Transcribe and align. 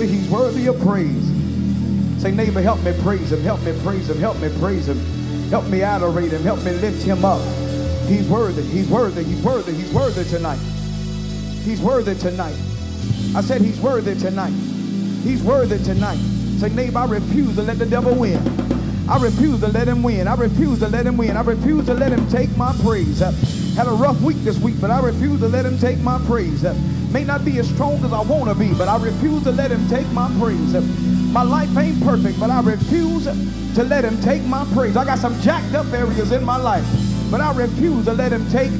he's 0.00 0.28
worthy 0.28 0.66
of 0.66 0.80
praise. 0.80 1.24
Say, 2.20 2.30
neighbor, 2.30 2.60
help 2.60 2.82
me 2.82 2.92
praise 3.02 3.32
him, 3.32 3.40
help 3.42 3.62
me 3.62 3.78
praise 3.82 4.08
him, 4.08 4.18
help 4.18 4.40
me 4.40 4.48
praise 4.58 4.88
him, 4.88 4.98
help 5.50 5.66
me 5.68 5.82
adorate 5.82 6.32
him, 6.32 6.42
help 6.42 6.62
me 6.64 6.72
lift 6.72 7.02
him 7.02 7.24
up. 7.24 7.40
He's 8.06 8.28
worthy, 8.28 8.62
he's 8.62 8.88
worthy, 8.88 9.24
he's 9.24 9.42
worthy, 9.42 9.72
he's 9.72 9.92
worthy 9.92 10.24
tonight. 10.24 10.58
He's 11.64 11.80
worthy 11.80 12.14
tonight. 12.14 12.56
I 13.34 13.40
said 13.40 13.60
he's 13.60 13.80
worthy 13.80 14.14
tonight. 14.14 14.52
He's 15.22 15.42
worthy 15.42 15.82
tonight. 15.82 16.18
Say, 16.58 16.68
neighbor, 16.70 16.98
I 16.98 17.06
refuse 17.06 17.54
to 17.56 17.62
let 17.62 17.78
the 17.78 17.86
devil 17.86 18.14
win. 18.14 18.38
I 19.08 19.18
refuse 19.18 19.60
to 19.60 19.68
let 19.68 19.88
him 19.88 20.02
win. 20.02 20.28
I 20.28 20.34
refuse 20.34 20.78
to 20.80 20.88
let 20.88 21.06
him 21.06 21.16
win. 21.16 21.36
I 21.36 21.42
refuse 21.42 21.86
to 21.86 21.94
let 21.94 22.12
him 22.12 22.26
take 22.28 22.54
my 22.56 22.74
praise. 22.82 23.22
Had 23.76 23.88
a 23.88 23.92
rough 23.92 24.20
week 24.20 24.36
this 24.38 24.58
week, 24.58 24.76
but 24.80 24.90
I 24.90 25.00
refuse 25.00 25.40
to 25.40 25.48
let 25.48 25.66
him 25.66 25.78
take 25.78 25.98
my 25.98 26.18
praise. 26.26 26.62
May 27.12 27.24
not 27.24 27.44
be 27.44 27.58
as 27.58 27.68
strong 27.68 28.04
as 28.04 28.12
I 28.12 28.22
want 28.22 28.48
to 28.48 28.54
be, 28.54 28.72
but 28.72 28.86
I 28.86 29.02
refuse 29.02 29.42
to 29.44 29.50
let 29.50 29.70
him 29.70 29.88
take 29.88 30.08
my 30.12 30.30
praise. 30.38 30.74
My 31.32 31.42
life 31.42 31.76
ain't 31.76 32.00
perfect, 32.02 32.38
but 32.38 32.50
I 32.50 32.60
refuse 32.60 33.24
to 33.24 33.82
let 33.82 34.04
him 34.04 34.20
take 34.20 34.42
my 34.44 34.64
praise. 34.74 34.96
I 34.96 35.04
got 35.04 35.18
some 35.18 35.40
jacked 35.40 35.74
up 35.74 35.92
areas 35.92 36.30
in 36.30 36.44
my 36.44 36.56
life, 36.56 36.86
but 37.32 37.40
I 37.40 37.52
refuse 37.52 38.04
to 38.04 38.12
let 38.12 38.32
him 38.32 38.48
take 38.50 38.70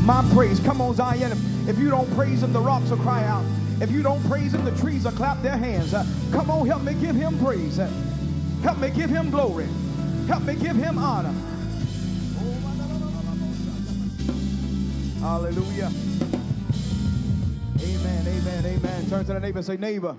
my 0.00 0.28
praise. 0.34 0.58
Come 0.58 0.80
on, 0.80 0.96
Zion. 0.96 1.30
If 1.68 1.78
you 1.78 1.88
don't 1.88 2.12
praise 2.16 2.42
him, 2.42 2.52
the 2.52 2.60
rocks 2.60 2.90
will 2.90 2.98
cry 2.98 3.24
out. 3.24 3.44
If 3.80 3.92
you 3.92 4.02
don't 4.02 4.22
praise 4.28 4.52
him, 4.52 4.64
the 4.64 4.76
trees 4.76 5.04
will 5.04 5.12
clap 5.12 5.40
their 5.42 5.56
hands. 5.56 5.94
Uh, 5.94 6.04
come 6.32 6.50
on, 6.50 6.66
help 6.66 6.82
me 6.82 6.94
give 6.94 7.14
him 7.14 7.38
praise. 7.38 7.78
Uh, 7.78 7.88
help 8.62 8.78
me 8.78 8.90
give 8.90 9.10
him 9.10 9.30
glory. 9.30 9.68
Help 10.26 10.42
me 10.42 10.56
give 10.56 10.74
him 10.74 10.98
honor. 10.98 11.34
Hallelujah. 15.20 15.92
Amen, 17.78 18.26
amen, 18.26 18.64
amen. 18.64 19.10
Turn 19.10 19.24
to 19.26 19.34
the 19.34 19.40
neighbor 19.40 19.58
and 19.58 19.66
say, 19.66 19.76
neighbor, 19.76 20.16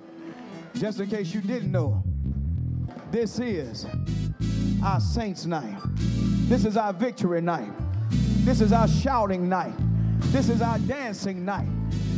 just 0.76 1.00
in 1.00 1.10
case 1.10 1.34
you 1.34 1.42
didn't 1.42 1.72
know, 1.72 2.04
this 3.10 3.40
is 3.40 3.88
our 4.84 5.00
saints' 5.00 5.48
night. 5.48 5.76
This 6.48 6.66
is 6.66 6.78
our 6.78 6.94
victory 6.94 7.42
night. 7.42 7.72
This 8.46 8.62
is 8.62 8.72
our 8.72 8.88
shouting 8.88 9.50
night. 9.50 9.74
This 10.32 10.50
is 10.50 10.62
our 10.62 10.78
dancing 10.80 11.44
night. 11.44 11.68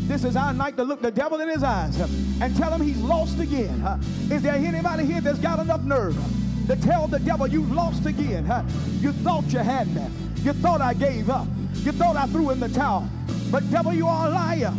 This 0.08 0.26
is 0.26 0.36
our 0.36 0.54
night 0.54 0.76
to 0.76 0.84
look 0.84 1.02
the 1.02 1.12
devil 1.12 1.40
in 1.40 1.48
his 1.48 1.64
eyes 1.64 1.98
and 2.42 2.54
tell 2.58 2.74
him 2.74 2.82
he's 2.82 3.00
lost 3.00 3.40
again. 3.40 3.82
Is 4.30 4.42
there 4.42 4.56
anybody 4.56 5.06
here 5.06 5.22
that's 5.22 5.40
got 5.40 5.60
enough 5.60 5.84
nerve 5.84 6.18
to 6.68 6.76
tell 6.78 7.08
the 7.08 7.20
devil 7.20 7.48
you 7.48 7.64
lost 7.66 8.06
again? 8.06 8.46
Huh? 8.46 8.64
You 9.00 9.12
thought 9.12 9.46
you 9.52 9.60
had 9.60 9.94
me. 9.94 10.06
You 10.44 10.54
thought 10.54 10.82
I 10.82 10.94
gave 10.94 11.30
up. 11.30 11.48
You 11.76 11.92
thought 11.92 12.16
I 12.16 12.28
threw 12.28 12.52
in 12.52 12.60
the 12.60 12.70
towel. 12.70 13.08
But 13.52 13.70
devil, 13.70 13.94
you 13.94 14.08
are 14.08 14.28
a 14.28 14.30
liar. 14.30 14.74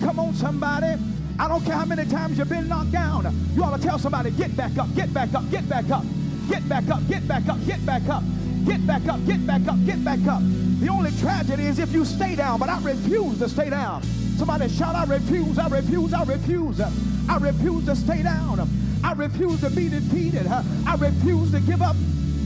Come 0.00 0.18
on, 0.18 0.34
somebody. 0.34 1.00
I 1.38 1.48
don't 1.48 1.64
care 1.64 1.74
how 1.74 1.84
many 1.84 2.04
times 2.06 2.38
you've 2.38 2.48
been 2.48 2.68
knocked 2.68 2.92
down. 2.92 3.34
You 3.54 3.64
ought 3.64 3.76
to 3.76 3.82
tell 3.82 3.98
somebody, 3.98 4.30
get 4.30 4.56
back 4.56 4.76
up, 4.78 4.94
get 4.94 5.12
back 5.12 5.34
up, 5.34 5.50
get 5.50 5.68
back 5.68 5.90
up, 5.90 6.04
get 6.48 6.68
back 6.68 6.88
up, 6.88 7.08
get 7.08 7.26
back 7.26 7.48
up, 7.48 7.66
get 7.66 7.86
back 7.86 8.08
up, 8.08 8.22
get 8.64 8.86
back 8.86 9.08
up, 9.08 9.26
get 9.26 9.46
back 9.46 9.66
up, 9.66 9.86
get 9.86 10.04
back 10.04 10.26
up. 10.26 10.42
The 10.80 10.88
only 10.88 11.10
tragedy 11.12 11.66
is 11.66 11.78
if 11.78 11.92
you 11.92 12.04
stay 12.04 12.36
down, 12.36 12.58
but 12.58 12.68
I 12.68 12.80
refuse 12.82 13.38
to 13.38 13.48
stay 13.48 13.70
down. 13.70 14.02
Somebody 14.36 14.68
shout, 14.68 14.94
I 14.94 15.04
refuse, 15.04 15.58
I 15.58 15.68
refuse, 15.68 16.12
I 16.12 16.24
refuse. 16.24 16.80
I 17.28 17.38
refuse 17.38 17.86
to 17.86 17.96
stay 17.96 18.22
down. 18.22 18.68
I 19.02 19.12
refuse 19.14 19.60
to 19.60 19.70
be 19.70 19.88
defeated. 19.88 20.46
I 20.46 20.96
refuse 20.98 21.50
to 21.52 21.60
give 21.60 21.82
up. 21.82 21.96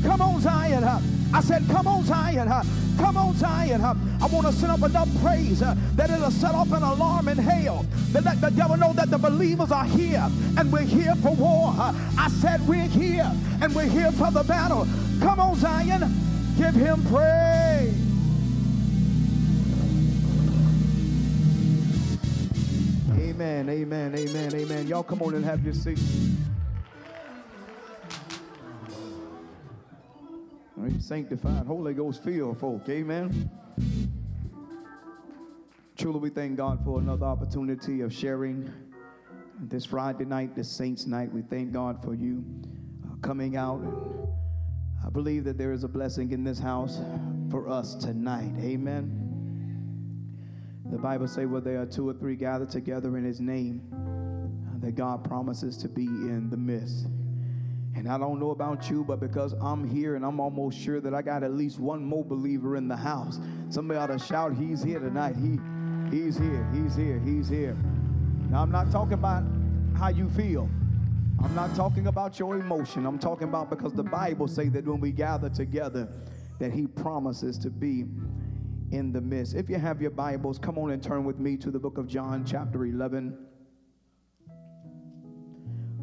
Come 0.03 0.21
on, 0.21 0.41
Zion. 0.41 0.85
I 0.85 1.41
said, 1.41 1.67
come 1.69 1.87
on, 1.87 2.05
Zion. 2.05 2.49
Come 2.99 3.17
on, 3.17 3.35
Zion. 3.35 3.83
I 3.83 4.27
want 4.27 4.47
to 4.47 4.53
send 4.53 4.73
up 4.73 4.83
enough 4.83 5.09
praise 5.23 5.61
that 5.61 6.11
it'll 6.11 6.31
set 6.31 6.55
off 6.55 6.73
an 6.73 6.83
alarm 6.83 7.29
in 7.29 7.39
hell. 7.39 7.85
That 8.13 8.25
let 8.25 8.41
the 8.41 8.51
devil 8.51 8.77
know 8.77 8.93
that 8.95 9.11
the 9.11 9.19
believers 9.19 9.71
are 9.71 9.85
here 9.85 10.27
and 10.57 10.73
we're 10.73 10.81
here 10.81 11.15
for 11.17 11.35
war. 11.35 11.75
I 11.77 12.29
said 12.41 12.67
we're 12.67 12.89
here 12.89 13.31
and 13.61 13.75
we're 13.75 13.89
here 13.89 14.13
for 14.13 14.31
the 14.31 14.45
battle. 14.45 14.87
Come 15.21 15.41
on, 15.41 15.57
Zion. 15.57 16.01
Give 16.57 16.75
him 16.75 17.05
praise. 17.07 18.03
Amen, 23.19 23.69
amen, 23.69 24.15
amen, 24.15 24.55
amen. 24.55 24.87
Y'all 24.87 25.03
come 25.03 25.21
on 25.21 25.35
and 25.35 25.45
have 25.45 25.63
your 25.63 25.75
seat. 25.75 25.99
Right? 30.87 31.03
Sanctified, 31.03 31.67
Holy 31.67 31.95
Ghost 31.95 32.23
filled 32.23 32.61
folk. 32.61 32.89
Amen. 32.89 33.51
Truly, 35.97 36.21
we 36.21 36.31
thank 36.31 36.57
God 36.57 36.85
for 36.85 37.01
another 37.01 37.27
opportunity 37.27 38.03
of 38.03 38.13
sharing 38.13 38.71
this 39.59 39.85
Friday 39.85 40.27
night, 40.27 40.55
this 40.55 40.71
Saints 40.71 41.07
night. 41.07 41.33
We 41.33 41.43
thank 41.43 41.73
God 41.73 42.01
for 42.05 42.15
you 42.15 42.45
uh, 43.05 43.17
coming 43.17 43.57
out. 43.57 43.81
And 43.81 44.29
I 45.05 45.11
believe 45.11 45.43
that 45.45 45.59
there 45.59 45.73
is 45.73 45.83
a 45.83 45.89
blessing 45.89 46.31
in 46.31 46.45
this 46.45 46.61
house 46.61 47.01
for 47.51 47.69
us 47.69 47.97
tonight. 47.97 48.53
Amen. 48.61 49.11
The 50.93 50.99
Bible 50.99 51.27
says, 51.27 51.49
where 51.49 51.61
there 51.61 51.83
are 51.83 51.87
two 51.87 52.09
or 52.09 52.15
three 52.15 52.37
gathered 52.37 52.71
together 52.71 53.17
in 53.17 53.25
His 53.25 53.41
name, 53.41 53.83
uh, 53.93 54.79
that 54.87 54.95
God 54.95 55.25
promises 55.25 55.77
to 55.79 55.89
be 55.89 56.05
in 56.05 56.49
the 56.49 56.57
midst. 56.57 57.09
And 57.97 58.07
I 58.07 58.19
don't 58.19 58.39
know 58.39 58.51
about 58.51 58.91
you, 58.91 59.05
but 59.05 59.21
because 59.21 59.55
I'm 59.55 59.89
here 59.89 60.17
and 60.17 60.25
I'm 60.25 60.39
almost 60.39 60.79
sure 60.79 61.01
that 61.01 61.15
I 61.15 61.23
got 61.23 61.43
at 61.43 61.55
least 61.55 61.79
one 61.79 62.05
more 62.05 62.23
believer 62.23 62.77
in 62.77 62.89
the 62.89 62.97
house, 62.97 63.41
somebody 63.71 63.99
ought 63.99 64.09
to 64.09 64.19
shout, 64.19 64.55
He's 64.55 64.83
here 64.83 65.01
tonight. 65.01 65.35
He, 65.35 65.59
he's 66.15 66.37
here, 66.37 66.69
He's 66.75 66.95
here, 66.95 67.19
He's 67.25 67.49
here. 67.49 67.75
Now, 68.51 68.61
I'm 68.61 68.71
not 68.71 68.91
talking 68.93 69.15
about 69.15 69.45
how 69.97 70.09
you 70.09 70.29
feel. 70.29 70.69
I'm 71.43 71.55
not 71.55 71.75
talking 71.75 72.07
about 72.07 72.39
your 72.39 72.57
emotion. 72.59 73.07
I'm 73.07 73.19
talking 73.19 73.49
about 73.49 73.71
because 73.71 73.95
the 73.95 74.05
Bible 74.05 74.47
say 74.47 74.69
that 74.69 74.87
when 74.87 75.01
we 75.01 75.11
gather 75.11 75.49
together, 75.49 76.07
that 76.59 76.73
He 76.73 76.87
promises 76.87 77.57
to 77.59 77.71
be 77.71 78.05
in 78.93 79.11
the 79.11 79.23
midst. 79.23 79.55
If 79.55 79.71
you 79.71 79.79
have 79.79 80.03
your 80.03 80.11
Bibles, 80.11 80.59
come 80.59 80.77
on 80.79 80.91
and 80.91 81.03
turn 81.03 81.25
with 81.25 81.39
me 81.39 81.57
to 81.57 81.71
the 81.71 81.79
book 81.79 81.97
of 81.97 82.07
John, 82.07 82.45
chapter 82.45 82.85
11. 82.85 83.37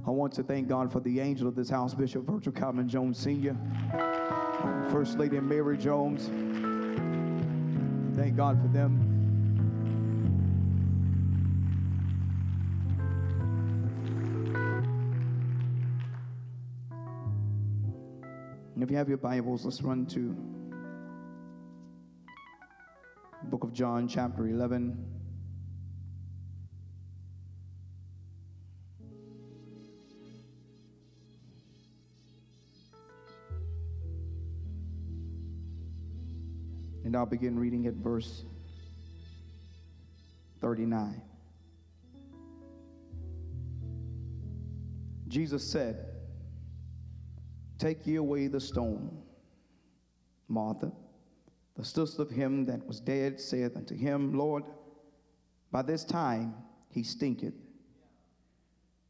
I 0.06 0.10
want 0.10 0.34
to 0.34 0.44
thank 0.44 0.68
God 0.68 0.92
for 0.92 1.00
the 1.00 1.20
angel 1.20 1.48
of 1.48 1.56
this 1.56 1.70
house, 1.70 1.94
Bishop 1.94 2.26
Virgil 2.26 2.52
Calvin 2.52 2.90
Jones 2.90 3.18
Sr., 3.18 3.56
First 4.92 5.18
Lady 5.18 5.40
Mary 5.40 5.78
Jones. 5.78 6.26
Thank 8.16 8.36
God 8.36 8.62
for 8.62 8.68
them. 8.68 9.14
if 18.84 18.92
you 18.92 18.98
have 18.98 19.08
your 19.08 19.18
Bibles, 19.18 19.64
let's 19.64 19.82
run 19.82 20.06
to 20.08 20.36
book 23.46 23.64
of 23.64 23.72
John, 23.72 24.10
chapter 24.10 24.46
11. 24.46 25.23
And 37.14 37.20
I'll 37.20 37.28
begin 37.28 37.60
reading 37.60 37.86
at 37.86 37.94
verse 37.94 38.44
39. 40.62 41.22
Jesus 45.28 45.64
said, 45.64 46.08
Take 47.78 48.08
ye 48.08 48.16
away 48.16 48.48
the 48.48 48.60
stone. 48.60 49.16
Martha, 50.48 50.92
the 51.76 51.86
sister 51.86 52.24
of 52.24 52.32
him 52.32 52.66
that 52.66 52.84
was 52.88 53.00
dead, 53.00 53.40
saith 53.40 53.78
unto 53.78 53.96
him, 53.96 54.36
Lord, 54.36 54.64
by 55.72 55.84
this 55.84 56.04
time 56.04 56.56
he 56.90 57.04
stinketh, 57.04 57.54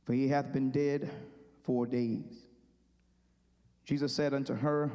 for 0.04 0.12
he 0.12 0.28
hath 0.28 0.52
been 0.52 0.72
dead 0.72 1.10
four 1.64 1.86
days. 1.86 2.48
Jesus 3.86 4.14
said 4.14 4.34
unto 4.34 4.56
her, 4.56 4.92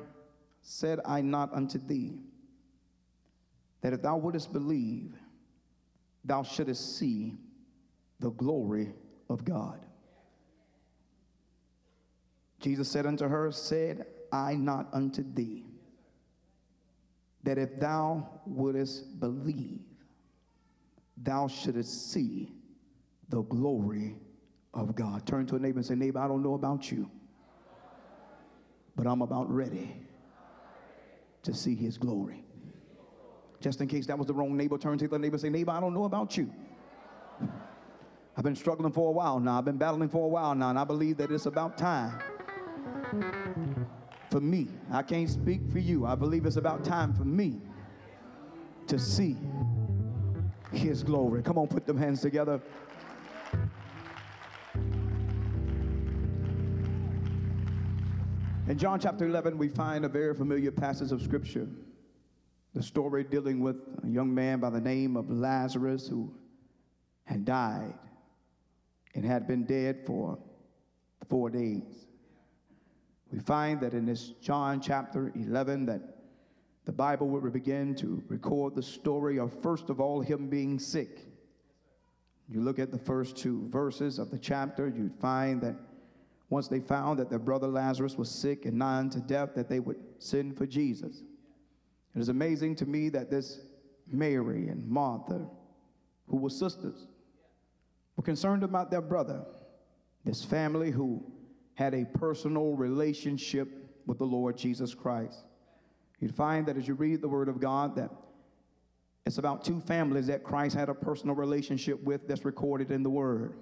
Said 0.60 1.00
I 1.06 1.22
not 1.22 1.54
unto 1.54 1.78
thee, 1.78 2.18
that 3.80 3.92
if 3.92 4.02
thou 4.02 4.16
wouldest 4.16 4.52
believe, 4.52 5.14
thou 6.24 6.42
shouldest 6.42 6.98
see 6.98 7.36
the 8.20 8.30
glory 8.30 8.92
of 9.28 9.44
God. 9.44 9.84
Jesus 12.60 12.88
said 12.88 13.06
unto 13.06 13.28
her, 13.28 13.52
Said 13.52 14.06
I 14.32 14.54
not 14.54 14.88
unto 14.92 15.24
thee, 15.34 15.64
that 17.44 17.56
if 17.58 17.78
thou 17.78 18.28
wouldest 18.46 19.20
believe, 19.20 19.80
thou 21.16 21.46
shouldest 21.48 22.12
see 22.12 22.52
the 23.28 23.42
glory 23.42 24.16
of 24.74 24.94
God. 24.94 25.24
Turn 25.26 25.46
to 25.46 25.56
a 25.56 25.58
neighbor 25.58 25.78
and 25.78 25.86
say, 25.86 25.94
Neighbor, 25.94 26.18
I 26.18 26.28
don't 26.28 26.42
know 26.42 26.54
about 26.54 26.90
you, 26.90 27.10
but 28.96 29.06
I'm 29.06 29.22
about 29.22 29.52
ready 29.52 29.94
to 31.42 31.54
see 31.54 31.74
his 31.74 31.96
glory. 31.96 32.44
Just 33.60 33.80
in 33.80 33.88
case 33.88 34.06
that 34.06 34.16
was 34.16 34.26
the 34.26 34.34
wrong 34.34 34.56
neighbor, 34.56 34.78
turn 34.78 34.98
to 34.98 35.08
the 35.08 35.18
neighbor 35.18 35.34
and 35.34 35.40
say, 35.40 35.50
Neighbor, 35.50 35.72
I 35.72 35.80
don't 35.80 35.94
know 35.94 36.04
about 36.04 36.36
you, 36.36 36.52
I've 38.36 38.44
been 38.44 38.56
struggling 38.56 38.92
for 38.92 39.08
a 39.08 39.12
while 39.12 39.40
now. 39.40 39.58
I've 39.58 39.64
been 39.64 39.78
battling 39.78 40.08
for 40.08 40.24
a 40.24 40.28
while 40.28 40.54
now, 40.54 40.70
and 40.70 40.78
I 40.78 40.84
believe 40.84 41.16
that 41.16 41.32
it's 41.32 41.46
about 41.46 41.76
time 41.76 42.20
for 44.30 44.40
me. 44.40 44.68
I 44.92 45.02
can't 45.02 45.28
speak 45.28 45.60
for 45.72 45.80
you. 45.80 46.06
I 46.06 46.14
believe 46.14 46.46
it's 46.46 46.56
about 46.56 46.84
time 46.84 47.12
for 47.14 47.24
me 47.24 47.60
to 48.86 48.98
see 48.98 49.36
his 50.72 51.02
glory. 51.02 51.42
Come 51.42 51.58
on, 51.58 51.66
put 51.66 51.86
them 51.86 51.96
hands 51.96 52.20
together. 52.20 52.60
In 58.68 58.76
John 58.76 59.00
chapter 59.00 59.26
11, 59.26 59.56
we 59.56 59.68
find 59.68 60.04
a 60.04 60.08
very 60.08 60.34
familiar 60.34 60.70
passage 60.70 61.10
of 61.10 61.22
scripture. 61.22 61.66
The 62.78 62.84
story 62.84 63.24
dealing 63.24 63.58
with 63.58 63.74
a 64.04 64.08
young 64.08 64.32
man 64.32 64.60
by 64.60 64.70
the 64.70 64.80
name 64.80 65.16
of 65.16 65.28
Lazarus 65.28 66.06
who 66.06 66.32
had 67.24 67.44
died 67.44 67.94
and 69.16 69.24
had 69.24 69.48
been 69.48 69.64
dead 69.64 70.06
for 70.06 70.38
four 71.28 71.50
days. 71.50 72.06
We 73.32 73.40
find 73.40 73.80
that 73.80 73.94
in 73.94 74.06
this 74.06 74.28
John 74.40 74.80
chapter 74.80 75.32
11 75.34 75.86
that 75.86 76.02
the 76.84 76.92
Bible 76.92 77.28
will 77.28 77.40
begin 77.50 77.96
to 77.96 78.22
record 78.28 78.76
the 78.76 78.82
story 78.84 79.40
of 79.40 79.60
first 79.60 79.90
of 79.90 80.00
all 80.00 80.20
him 80.20 80.46
being 80.46 80.78
sick. 80.78 81.26
You 82.48 82.60
look 82.60 82.78
at 82.78 82.92
the 82.92 82.98
first 82.98 83.36
two 83.36 83.66
verses 83.70 84.20
of 84.20 84.30
the 84.30 84.38
chapter, 84.38 84.86
you'd 84.86 85.16
find 85.16 85.60
that 85.62 85.74
once 86.48 86.68
they 86.68 86.78
found 86.78 87.18
that 87.18 87.28
their 87.28 87.40
brother 87.40 87.66
Lazarus 87.66 88.16
was 88.16 88.30
sick 88.30 88.66
and 88.66 88.78
nigh 88.78 88.98
unto 88.98 89.20
death, 89.20 89.56
that 89.56 89.68
they 89.68 89.80
would 89.80 89.98
send 90.20 90.56
for 90.56 90.64
Jesus. 90.64 91.24
It 92.14 92.20
is 92.20 92.28
amazing 92.28 92.76
to 92.76 92.86
me 92.86 93.08
that 93.10 93.30
this 93.30 93.60
Mary 94.10 94.68
and 94.68 94.88
Martha, 94.88 95.46
who 96.26 96.36
were 96.36 96.50
sisters, 96.50 97.06
were 98.16 98.22
concerned 98.22 98.62
about 98.62 98.90
their 98.90 99.02
brother, 99.02 99.44
this 100.24 100.44
family 100.44 100.90
who 100.90 101.24
had 101.74 101.94
a 101.94 102.04
personal 102.04 102.74
relationship 102.74 103.68
with 104.06 104.18
the 104.18 104.24
Lord 104.24 104.56
Jesus 104.56 104.94
Christ. 104.94 105.44
You'd 106.18 106.34
find 106.34 106.66
that 106.66 106.76
as 106.76 106.88
you 106.88 106.94
read 106.94 107.20
the 107.20 107.28
Word 107.28 107.48
of 107.48 107.60
God, 107.60 107.94
that 107.96 108.10
it's 109.24 109.38
about 109.38 109.64
two 109.64 109.80
families 109.80 110.26
that 110.26 110.42
Christ 110.42 110.74
had 110.74 110.88
a 110.88 110.94
personal 110.94 111.36
relationship 111.36 112.02
with 112.02 112.26
that's 112.26 112.44
recorded 112.44 112.90
in 112.90 113.02
the 113.02 113.10
Word. 113.10 113.54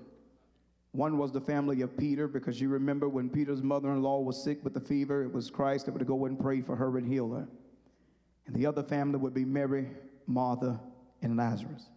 One 0.92 1.18
was 1.18 1.32
the 1.32 1.40
family 1.40 1.82
of 1.82 1.94
Peter, 1.98 2.26
because 2.26 2.58
you 2.58 2.70
remember 2.70 3.08
when 3.08 3.28
Peter's 3.28 3.62
mother 3.62 3.90
in 3.90 4.00
law 4.00 4.20
was 4.20 4.42
sick 4.42 4.64
with 4.64 4.72
the 4.72 4.80
fever, 4.80 5.24
it 5.24 5.32
was 5.32 5.50
Christ 5.50 5.84
that 5.84 5.92
would 5.92 6.06
go 6.06 6.24
and 6.24 6.38
pray 6.38 6.62
for 6.62 6.76
her 6.76 6.96
and 6.96 7.06
heal 7.06 7.30
her. 7.34 7.46
And 8.46 8.54
the 8.54 8.66
other 8.66 8.82
family 8.82 9.18
would 9.18 9.34
be 9.34 9.44
Mary, 9.44 9.88
Martha, 10.26 10.80
and 11.22 11.36
Lazarus. 11.36 11.90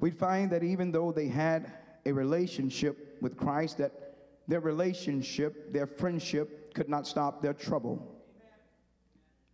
We'd 0.00 0.18
find 0.18 0.50
that 0.50 0.62
even 0.62 0.90
though 0.90 1.12
they 1.12 1.28
had 1.28 1.72
a 2.06 2.12
relationship 2.12 3.18
with 3.20 3.36
Christ, 3.36 3.78
that 3.78 3.92
their 4.46 4.60
relationship, 4.60 5.72
their 5.72 5.86
friendship 5.86 6.74
could 6.74 6.88
not 6.88 7.06
stop 7.06 7.40
their 7.40 7.54
trouble. 7.54 8.14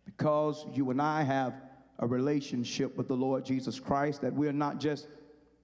Because 0.05 0.67
you 0.73 0.91
and 0.91 1.01
I 1.01 1.23
have 1.23 1.55
a 1.99 2.07
relationship 2.07 2.97
with 2.97 3.09
the 3.09 3.17
Lord 3.17 3.45
Jesus 3.45 3.79
Christ, 3.79 4.23
that 4.23 4.33
we're 4.33 4.53
not 4.53 4.81
just 4.81 5.07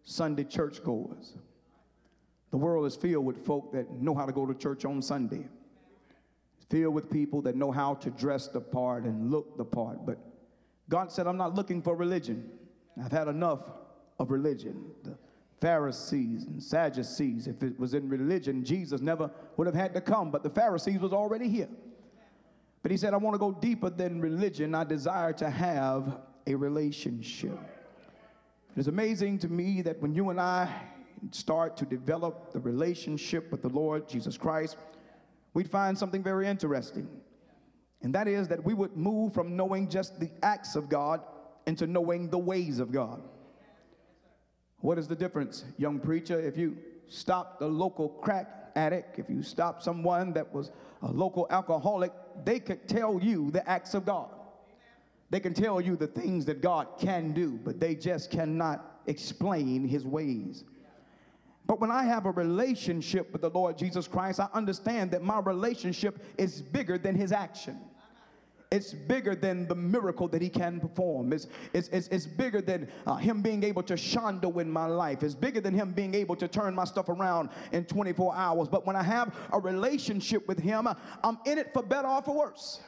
Sunday 0.05 0.45
churchgoers. 0.45 1.35
The 2.51 2.57
world 2.57 2.87
is 2.87 2.95
filled 2.95 3.25
with 3.25 3.45
folk 3.45 3.73
that 3.73 3.91
know 3.91 4.15
how 4.15 4.27
to 4.27 4.33
go 4.33 4.47
to 4.47 4.55
church 4.55 4.85
on 4.85 5.03
Sunday. 5.03 5.49
Filled 6.69 6.95
with 6.95 7.11
people 7.11 7.43
that 7.43 7.55
know 7.55 7.71
how 7.71 7.95
to 7.95 8.11
dress 8.11 8.49
the 8.49 8.61
part 8.61 9.05
and 9.05 9.31
look 9.31 9.57
the 9.57 9.65
part. 9.65 10.05
But 10.05 10.19
God 10.89 11.13
said, 11.13 11.27
I'm 11.27 11.37
not 11.37 11.55
looking 11.55 11.81
for 11.81 11.95
religion. 11.95 12.51
I've 13.03 13.13
had 13.13 13.29
enough 13.29 13.61
of 14.19 14.31
religion. 14.31 14.85
The 15.05 15.17
Pharisees 15.61 16.45
and 16.45 16.63
Sadducees, 16.63 17.47
if 17.47 17.63
it 17.63 17.79
was 17.79 17.95
in 17.95 18.09
religion, 18.09 18.65
Jesus 18.65 19.01
never 19.01 19.31
would 19.57 19.67
have 19.67 19.77
had 19.77 19.95
to 19.95 20.01
come, 20.01 20.31
but 20.31 20.43
the 20.43 20.51
Pharisees 20.51 21.01
was 21.01 21.13
already 21.13 21.49
here. 21.49 21.69
But 22.83 22.91
he 22.91 22.97
said, 22.97 23.15
I 23.15 23.17
want 23.17 23.35
to 23.35 23.39
go 23.39 23.53
deeper 23.53 23.91
than 23.91 24.21
religion. 24.21 24.75
I 24.75 24.85
desire 24.85 25.33
to 25.35 25.51
have 25.51 26.21
a 26.47 26.55
relationship. 26.55 27.59
It's 28.77 28.89
amazing 28.89 29.39
to 29.39 29.49
me 29.49 29.83
that 29.83 30.01
when 30.01 30.15
you 30.15 30.31
and 30.31 30.41
I 30.41 30.73
start 31.31 31.77
to 31.79 31.85
develop 31.85 32.53
the 32.53 32.61
relationship 32.61 33.51
with 33.51 33.63
the 33.63 33.71
Lord 33.71 34.09
Jesus 34.09 34.37
Christ, 34.37 34.77
we'd 35.57 35.71
find 35.71 35.97
something 35.97 36.23
very 36.23 36.47
interesting. 36.47 37.09
And 38.03 38.15
that 38.15 38.29
is 38.29 38.47
that 38.49 38.63
we 38.63 38.75
would 38.75 38.95
move 38.95 39.33
from 39.33 39.57
knowing 39.57 39.89
just 39.89 40.21
the 40.21 40.31
acts 40.43 40.77
of 40.77 40.91
God 40.91 41.23
into 41.67 41.87
knowing 41.87 42.29
the 42.29 42.37
ways 42.37 42.79
of 42.79 42.93
God. 42.93 43.23
What 44.81 44.99
is 44.99 45.09
the 45.09 45.17
difference, 45.17 45.65
young 45.79 45.99
preacher, 45.99 46.39
if 46.39 46.59
you 46.59 46.77
stop 47.09 47.59
the 47.59 47.67
local 47.67 48.11
crack 48.11 48.71
addict, 48.77 49.19
if 49.19 49.31
you 49.31 49.43
stop 49.43 49.83
someone 49.83 50.35
that 50.35 50.53
was 50.53 50.73
a 51.01 51.11
local 51.11 51.47
alcoholic, 51.49 52.13
they 52.45 52.61
could 52.61 52.87
tell 52.87 53.19
you 53.19 53.51
the 53.51 53.67
acts 53.67 53.95
of 53.95 54.05
God. 54.05 54.29
They 55.31 55.41
can 55.41 55.55
tell 55.55 55.81
you 55.81 55.97
the 55.97 56.07
things 56.07 56.45
that 56.45 56.61
God 56.61 56.87
can 57.01 57.33
do, 57.33 57.59
but 57.65 57.81
they 57.81 57.95
just 57.95 58.31
cannot 58.31 59.01
explain 59.07 59.89
his 59.89 60.05
ways. 60.05 60.65
But 61.67 61.81
when 61.81 61.91
I 61.91 62.05
have 62.05 62.27
a 62.27 62.31
relationship 62.31 63.33
with 63.33 63.43
the 63.43 63.51
Lord 63.51 63.77
Jesus 63.77 64.07
Christ, 64.07 64.39
I 64.39 64.49
understand 64.55 65.11
that 65.11 65.23
my 65.23 65.41
relationship 65.41 66.23
is 66.39 66.63
bigger 66.63 66.97
than 66.97 67.15
his 67.15 67.33
action. 67.33 67.79
It's 68.71 68.93
bigger 68.93 69.37
than 69.37 69.69
the 69.69 69.75
miracle 69.75 70.27
that 70.29 70.43
he 70.43 70.49
can 70.49 70.81
perform. 70.81 71.33
It's, 71.33 71.47
it's, 71.73 71.89
it's, 71.89 72.09
it's 72.09 72.27
bigger 72.27 72.61
than 72.61 72.89
uh, 73.07 73.15
him 73.15 73.41
being 73.41 73.63
able 73.63 73.83
to 73.85 73.95
shondo 73.95 74.61
in 74.61 74.71
my 74.71 74.87
life. 74.87 75.23
It's 75.23 75.37
bigger 75.37 75.61
than 75.61 75.73
him 75.73 75.93
being 75.93 76.15
able 76.15 76.35
to 76.37 76.49
turn 76.49 76.75
my 76.75 76.85
stuff 76.85 77.09
around 77.09 77.51
in 77.71 77.85
24 77.85 78.35
hours. 78.35 78.69
But 78.69 78.85
when 78.85 78.97
I 78.97 79.05
have 79.05 79.35
a 79.53 79.61
relationship 79.61 80.49
with 80.49 80.59
him, 80.59 80.89
I'm 81.23 81.39
in 81.47 81.59
it 81.59 81.73
for 81.73 81.83
better 81.83 82.09
or 82.09 82.23
for 82.23 82.37
worse. 82.37 82.81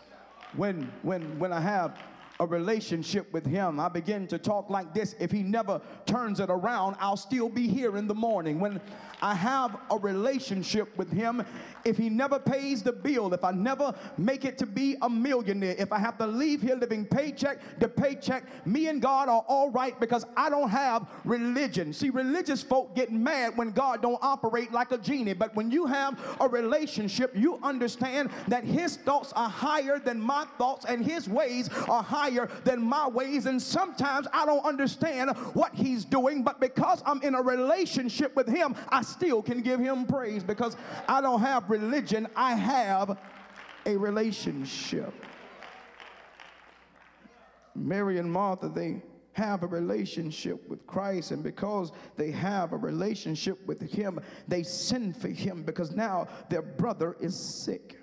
When, 0.56 0.90
when, 1.02 1.38
when 1.38 1.52
I 1.52 1.60
have 1.60 1.96
a 2.40 2.46
relationship 2.46 3.32
with 3.32 3.44
him. 3.44 3.80
I 3.80 3.88
begin 3.88 4.28
to 4.28 4.38
talk 4.38 4.70
like 4.70 4.94
this. 4.94 5.16
If 5.18 5.32
he 5.32 5.42
never 5.42 5.80
turns 6.06 6.38
it 6.38 6.50
around, 6.50 6.96
I'll 7.00 7.16
still 7.16 7.48
be 7.48 7.66
here 7.66 7.96
in 7.96 8.06
the 8.06 8.14
morning. 8.14 8.60
When 8.60 8.80
I 9.20 9.34
have 9.34 9.76
a 9.90 9.98
relationship 9.98 10.96
with 10.96 11.10
him, 11.10 11.44
if 11.84 11.96
he 11.96 12.08
never 12.08 12.38
pays 12.38 12.82
the 12.82 12.92
bill, 12.92 13.34
if 13.34 13.42
I 13.42 13.50
never 13.50 13.92
make 14.16 14.44
it 14.44 14.56
to 14.58 14.66
be 14.66 14.96
a 15.02 15.10
millionaire, 15.10 15.74
if 15.78 15.92
I 15.92 15.98
have 15.98 16.16
to 16.18 16.26
leave 16.26 16.62
here 16.62 16.76
living 16.76 17.06
paycheck 17.06 17.80
to 17.80 17.88
paycheck, 17.88 18.44
me 18.64 18.86
and 18.86 19.02
God 19.02 19.28
are 19.28 19.44
all 19.48 19.70
right 19.70 19.98
because 19.98 20.24
I 20.36 20.48
don't 20.48 20.70
have 20.70 21.08
religion. 21.24 21.92
See, 21.92 22.10
religious 22.10 22.62
folk 22.62 22.94
get 22.94 23.10
mad 23.10 23.56
when 23.56 23.72
God 23.72 24.00
don't 24.00 24.18
operate 24.22 24.70
like 24.70 24.92
a 24.92 24.98
genie, 24.98 25.32
but 25.32 25.56
when 25.56 25.72
you 25.72 25.86
have 25.86 26.20
a 26.40 26.46
relationship, 26.46 27.32
you 27.34 27.58
understand 27.64 28.30
that 28.46 28.62
his 28.62 28.96
thoughts 28.98 29.32
are 29.32 29.48
higher 29.48 29.98
than 29.98 30.20
my 30.20 30.44
thoughts 30.56 30.84
and 30.84 31.04
his 31.04 31.28
ways 31.28 31.68
are 31.88 32.02
higher 32.02 32.27
higher 32.28 32.48
than 32.64 32.82
my 32.82 33.08
ways. 33.08 33.46
And 33.46 33.60
sometimes 33.60 34.26
I 34.32 34.46
don't 34.46 34.64
understand 34.64 35.30
what 35.54 35.74
he's 35.74 36.04
doing, 36.04 36.42
but 36.42 36.60
because 36.60 37.02
I'm 37.06 37.22
in 37.22 37.34
a 37.34 37.42
relationship 37.42 38.34
with 38.36 38.48
him, 38.48 38.74
I 38.88 39.02
still 39.02 39.42
can 39.42 39.62
give 39.62 39.80
him 39.80 40.06
praise 40.06 40.42
because 40.42 40.76
I 41.08 41.20
don't 41.20 41.40
have 41.40 41.68
religion, 41.70 42.28
I 42.36 42.54
have 42.54 43.18
a 43.86 43.96
relationship. 43.96 45.12
Mary 47.74 48.18
and 48.18 48.30
Martha, 48.30 48.68
they 48.68 49.02
have 49.32 49.62
a 49.62 49.66
relationship 49.66 50.68
with 50.68 50.84
Christ, 50.84 51.30
and 51.30 51.44
because 51.44 51.92
they 52.16 52.32
have 52.32 52.72
a 52.72 52.76
relationship 52.76 53.64
with 53.66 53.80
Him, 53.80 54.18
they 54.48 54.64
send 54.64 55.16
for 55.16 55.28
Him 55.28 55.62
because 55.62 55.92
now 55.92 56.26
their 56.50 56.62
brother 56.62 57.16
is 57.20 57.38
sick. 57.38 57.98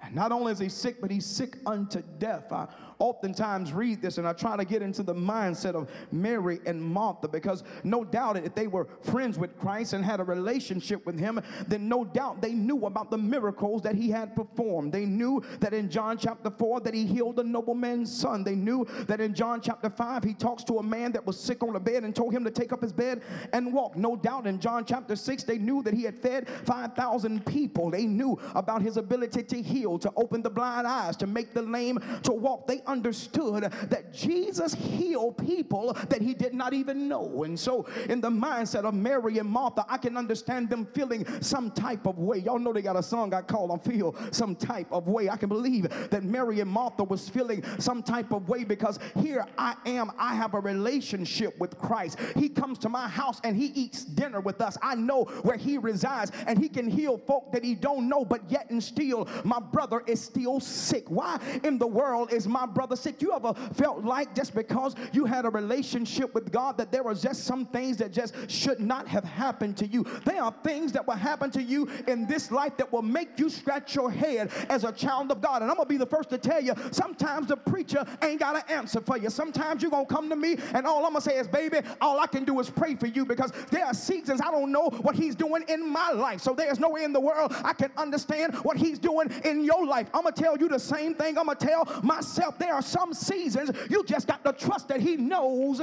And 0.00 0.14
not 0.14 0.30
only 0.30 0.52
is 0.52 0.58
he 0.58 0.68
sick, 0.68 1.00
but 1.00 1.10
he's 1.10 1.26
sick 1.26 1.56
unto 1.66 2.02
death. 2.18 2.52
I 2.52 2.68
oftentimes 2.98 3.72
read 3.72 4.02
this 4.02 4.18
and 4.18 4.26
I 4.26 4.32
try 4.32 4.56
to 4.56 4.64
get 4.64 4.82
into 4.82 5.02
the 5.02 5.14
mindset 5.14 5.74
of 5.74 5.90
Mary 6.10 6.60
and 6.66 6.82
Martha 6.82 7.28
because 7.28 7.62
no 7.84 8.04
doubt 8.04 8.36
if 8.36 8.54
they 8.54 8.66
were 8.66 8.86
friends 9.02 9.38
with 9.38 9.56
Christ 9.58 9.92
and 9.92 10.04
had 10.04 10.20
a 10.20 10.24
relationship 10.24 11.04
with 11.06 11.18
him, 11.18 11.40
then 11.66 11.88
no 11.88 12.04
doubt 12.04 12.42
they 12.42 12.52
knew 12.52 12.86
about 12.86 13.10
the 13.10 13.18
miracles 13.18 13.82
that 13.82 13.94
he 13.94 14.10
had 14.10 14.34
performed. 14.34 14.92
They 14.92 15.06
knew 15.06 15.42
that 15.60 15.72
in 15.72 15.90
John 15.90 16.18
chapter 16.18 16.50
4 16.50 16.80
that 16.80 16.94
he 16.94 17.06
healed 17.06 17.38
a 17.38 17.44
nobleman's 17.44 18.12
son. 18.12 18.42
They 18.44 18.54
knew 18.54 18.86
that 19.06 19.20
in 19.20 19.34
John 19.34 19.60
chapter 19.60 19.90
5 19.90 20.24
he 20.24 20.34
talks 20.34 20.64
to 20.64 20.78
a 20.78 20.82
man 20.82 21.12
that 21.12 21.24
was 21.24 21.38
sick 21.38 21.62
on 21.62 21.76
a 21.76 21.80
bed 21.80 22.04
and 22.04 22.14
told 22.14 22.32
him 22.32 22.44
to 22.44 22.50
take 22.50 22.72
up 22.72 22.82
his 22.82 22.92
bed 22.92 23.22
and 23.52 23.72
walk. 23.72 23.96
No 23.96 24.16
doubt 24.16 24.46
in 24.46 24.58
John 24.58 24.84
chapter 24.84 25.14
6 25.14 25.44
they 25.44 25.58
knew 25.58 25.82
that 25.82 25.94
he 25.94 26.02
had 26.02 26.18
fed 26.18 26.48
5,000 26.64 27.46
people. 27.46 27.90
They 27.90 28.06
knew 28.06 28.38
about 28.54 28.82
his 28.82 28.96
ability 28.96 29.44
to 29.44 29.62
heal 29.62 29.98
to 29.98 30.12
open 30.16 30.42
the 30.42 30.50
blind 30.50 30.86
eyes, 30.86 31.16
to 31.18 31.26
make 31.26 31.54
the 31.54 31.62
lame 31.62 31.98
to 32.22 32.32
walk. 32.32 32.66
They 32.66 32.80
understood 32.88 33.72
that 33.88 34.12
Jesus 34.12 34.74
healed 34.74 35.38
people 35.38 35.96
that 36.08 36.20
he 36.20 36.34
did 36.34 36.54
not 36.54 36.72
even 36.72 37.08
know. 37.08 37.44
And 37.44 37.58
so, 37.58 37.86
in 38.08 38.20
the 38.20 38.30
mindset 38.30 38.84
of 38.84 38.94
Mary 38.94 39.38
and 39.38 39.48
Martha, 39.48 39.84
I 39.88 39.98
can 39.98 40.16
understand 40.16 40.70
them 40.70 40.86
feeling 40.86 41.26
some 41.40 41.70
type 41.70 42.06
of 42.06 42.18
way. 42.18 42.38
Y'all 42.38 42.58
know 42.58 42.72
they 42.72 42.82
got 42.82 42.96
a 42.96 43.02
song 43.02 43.34
I 43.34 43.42
call 43.42 43.68
them 43.68 43.78
Feel 43.78 44.14
Some 44.30 44.56
Type 44.56 44.90
of 44.90 45.06
Way. 45.08 45.28
I 45.28 45.36
can 45.36 45.48
believe 45.48 45.88
that 46.10 46.24
Mary 46.24 46.60
and 46.60 46.70
Martha 46.70 47.04
was 47.04 47.28
feeling 47.28 47.62
some 47.78 48.02
type 48.02 48.32
of 48.32 48.48
way 48.48 48.64
because 48.64 48.98
here 49.16 49.46
I 49.56 49.74
am. 49.86 50.10
I 50.18 50.34
have 50.34 50.54
a 50.54 50.60
relationship 50.60 51.58
with 51.58 51.78
Christ. 51.78 52.18
He 52.36 52.48
comes 52.48 52.78
to 52.78 52.88
my 52.88 53.08
house 53.08 53.40
and 53.44 53.56
he 53.56 53.66
eats 53.66 54.04
dinner 54.04 54.40
with 54.40 54.60
us. 54.60 54.78
I 54.82 54.94
know 54.94 55.24
where 55.42 55.56
he 55.56 55.78
resides 55.78 56.32
and 56.46 56.58
he 56.58 56.68
can 56.68 56.88
heal 56.88 57.18
folk 57.18 57.52
that 57.52 57.64
he 57.64 57.74
don't 57.74 58.08
know, 58.08 58.24
but 58.24 58.50
yet 58.50 58.70
and 58.70 58.82
still 58.82 59.28
my 59.44 59.60
brother 59.60 60.02
is 60.06 60.20
still 60.20 60.60
sick. 60.60 61.10
Why 61.10 61.38
in 61.64 61.78
the 61.78 61.86
world 61.86 62.32
is 62.32 62.46
my 62.46 62.66
brother 62.78 62.94
sick? 62.94 63.20
You 63.20 63.32
ever 63.32 63.54
felt 63.74 64.04
like 64.04 64.36
just 64.36 64.54
because 64.54 64.94
you 65.12 65.24
had 65.24 65.44
a 65.44 65.50
relationship 65.50 66.32
with 66.32 66.52
God 66.52 66.78
that 66.78 66.92
there 66.92 67.02
were 67.02 67.12
just 67.12 67.42
some 67.42 67.66
things 67.66 67.96
that 67.96 68.12
just 68.12 68.32
should 68.48 68.78
not 68.78 69.08
have 69.08 69.24
happened 69.24 69.76
to 69.78 69.86
you? 69.88 70.06
There 70.24 70.40
are 70.40 70.54
things 70.62 70.92
that 70.92 71.04
will 71.04 71.14
happen 71.14 71.50
to 71.50 71.60
you 71.60 71.90
in 72.06 72.28
this 72.28 72.52
life 72.52 72.76
that 72.76 72.92
will 72.92 73.02
make 73.02 73.36
you 73.36 73.50
scratch 73.50 73.96
your 73.96 74.12
head 74.12 74.52
as 74.68 74.84
a 74.84 74.92
child 74.92 75.32
of 75.32 75.40
God. 75.40 75.62
And 75.62 75.72
I'm 75.72 75.76
gonna 75.76 75.88
be 75.88 75.96
the 75.96 76.06
first 76.06 76.30
to 76.30 76.38
tell 76.38 76.62
you 76.62 76.72
sometimes 76.92 77.48
the 77.48 77.56
preacher 77.56 78.06
ain't 78.22 78.38
got 78.38 78.54
an 78.54 78.62
answer 78.68 79.00
for 79.00 79.18
you. 79.18 79.28
Sometimes 79.28 79.82
you're 79.82 79.90
gonna 79.90 80.06
come 80.06 80.28
to 80.28 80.36
me 80.36 80.56
and 80.72 80.86
all 80.86 81.04
I'm 81.04 81.14
gonna 81.14 81.20
say 81.20 81.36
is, 81.36 81.48
baby, 81.48 81.78
all 82.00 82.20
I 82.20 82.28
can 82.28 82.44
do 82.44 82.60
is 82.60 82.70
pray 82.70 82.94
for 82.94 83.08
you 83.08 83.24
because 83.24 83.50
there 83.72 83.86
are 83.86 83.94
seasons 83.94 84.40
I 84.40 84.52
don't 84.52 84.70
know 84.70 84.90
what 85.02 85.16
he's 85.16 85.34
doing 85.34 85.64
in 85.66 85.84
my 85.84 86.12
life. 86.12 86.40
So 86.42 86.54
there's 86.54 86.78
no 86.78 86.90
way 86.90 87.02
in 87.02 87.12
the 87.12 87.18
world 87.20 87.52
I 87.64 87.72
can 87.72 87.90
understand 87.96 88.54
what 88.58 88.76
he's 88.76 89.00
doing 89.00 89.32
in 89.44 89.64
your 89.64 89.84
life. 89.84 90.08
I'm 90.14 90.22
gonna 90.22 90.36
tell 90.36 90.56
you 90.56 90.68
the 90.68 90.78
same 90.78 91.16
thing. 91.16 91.36
I'm 91.36 91.46
gonna 91.46 91.56
tell 91.56 91.84
myself 92.04 92.56
there 92.56 92.67
are 92.74 92.82
some 92.82 93.12
seasons 93.12 93.70
you 93.90 94.04
just 94.04 94.26
got 94.26 94.44
to 94.44 94.52
trust 94.52 94.88
that 94.88 95.00
he 95.00 95.16
knows 95.16 95.80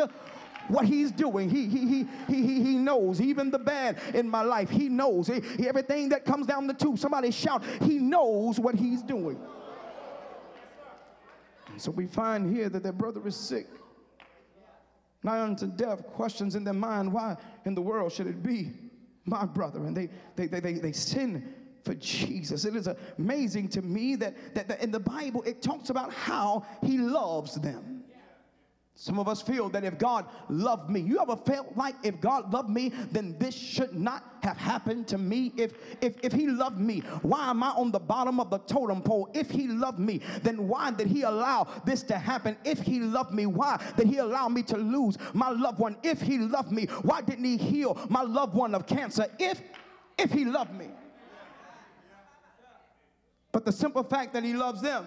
what 0.68 0.86
he's 0.86 1.12
doing. 1.12 1.50
He, 1.50 1.68
he, 1.68 1.86
he, 1.88 2.08
he, 2.28 2.64
he 2.64 2.76
knows 2.78 3.22
even 3.22 3.52
the 3.52 3.60
bad 3.60 4.00
in 4.14 4.30
my 4.30 4.42
life. 4.42 4.70
He 4.70 4.90
knows 4.90 5.28
he, 5.28 5.68
everything 5.68 6.10
that 6.10 6.26
comes 6.26 6.48
down 6.48 6.66
the 6.68 6.74
tube. 6.74 6.98
Somebody 6.98 7.32
shout, 7.32 7.64
he 7.82 8.00
knows 8.00 8.60
what 8.60 8.76
he's 8.76 9.04
doing. 9.04 9.40
And 11.68 11.82
So 11.82 11.92
we 11.92 12.08
find 12.08 12.56
here 12.56 12.70
that 12.70 12.82
their 12.82 12.94
brother 12.94 13.26
is 13.28 13.36
sick 13.36 13.68
nigh 15.26 15.42
unto 15.42 15.66
death, 15.68 16.06
questions 16.06 16.56
in 16.56 16.64
their 16.64 16.74
mind, 16.74 17.12
why 17.12 17.36
in 17.66 17.74
the 17.74 17.82
world 17.82 18.12
should 18.14 18.28
it 18.28 18.44
be 18.44 18.72
my 19.26 19.44
brother? 19.44 19.80
And 19.80 19.98
they, 19.98 20.10
they, 20.36 20.46
they, 20.46 20.60
they, 20.60 20.74
they 20.74 20.92
sin 20.92 21.54
for 21.86 21.94
Jesus. 21.96 22.66
It 22.66 22.76
is 22.76 22.90
amazing 23.18 23.70
to 23.70 23.82
me 23.82 24.16
that, 24.18 24.56
that, 24.56 24.68
that 24.68 24.82
in 24.82 24.92
the 24.92 25.00
Bible 25.00 25.44
it 25.44 25.62
talks 25.62 25.90
about 25.90 26.12
how 26.12 26.66
he 26.82 26.98
loves 26.98 27.56
them. 27.56 28.04
Some 28.98 29.20
of 29.20 29.28
us 29.28 29.42
feel 29.42 29.68
that 29.70 29.84
if 29.84 29.98
God 29.98 30.26
loved 30.48 30.90
me, 30.90 31.02
you 31.02 31.20
ever 31.20 31.36
felt 31.36 31.76
like 31.76 31.96
if 32.02 32.22
God 32.22 32.54
loved 32.54 32.70
me, 32.70 32.94
then 33.12 33.36
this 33.38 33.54
should 33.54 33.94
not 33.94 34.24
have 34.42 34.56
happened 34.56 35.06
to 35.10 35.18
me? 35.18 35.52
If, 35.58 35.74
if, 36.00 36.16
if 36.24 36.32
He 36.32 36.48
loved 36.48 36.80
me, 36.80 37.02
why 37.22 37.50
am 37.50 37.62
I 37.62 37.72
on 37.72 37.92
the 37.92 38.00
bottom 38.00 38.40
of 38.40 38.50
the 38.50 38.60
totem 38.60 39.02
pole? 39.02 39.30
If 39.34 39.52
He 39.52 39.68
loved 39.68 40.00
me, 40.00 40.22
then 40.44 40.70
why 40.70 40.92
did 40.92 41.08
He 41.08 41.24
allow 41.24 41.68
this 41.84 42.04
to 42.04 42.18
happen? 42.18 42.56
If 42.64 42.80
He 42.80 43.02
loved 43.02 43.34
me, 43.34 43.48
why 43.48 43.84
did 43.98 44.08
He 44.08 44.20
allow 44.20 44.48
me 44.48 44.64
to 44.64 44.78
lose 44.78 45.18
my 45.34 45.50
loved 45.50 45.80
one? 45.80 45.98
If 46.02 46.22
He 46.22 46.38
loved 46.38 46.72
me, 46.72 46.86
why 47.02 47.20
didn't 47.20 47.44
He 47.44 47.58
heal 47.58 48.00
my 48.10 48.22
loved 48.22 48.54
one 48.54 48.74
of 48.74 48.88
cancer? 48.88 49.28
If, 49.40 49.62
if 50.18 50.32
He 50.32 50.46
loved 50.46 50.74
me. 50.74 50.88
But 53.56 53.64
the 53.64 53.72
simple 53.72 54.04
fact 54.04 54.34
that 54.34 54.44
He 54.44 54.52
loves 54.52 54.82
them 54.82 55.06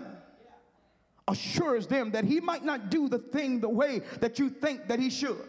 assures 1.29 1.87
them 1.87 2.13
that 2.13 2.25
he 2.25 2.41
might 2.41 2.65
not 2.65 2.91
do 2.91 3.07
the 3.07 3.19
thing 3.19 3.61
the 3.61 3.69
way 3.69 4.01
that 4.21 4.39
you 4.39 4.49
think 4.49 4.89
that 4.89 4.99
he 4.99 5.11
should. 5.11 5.45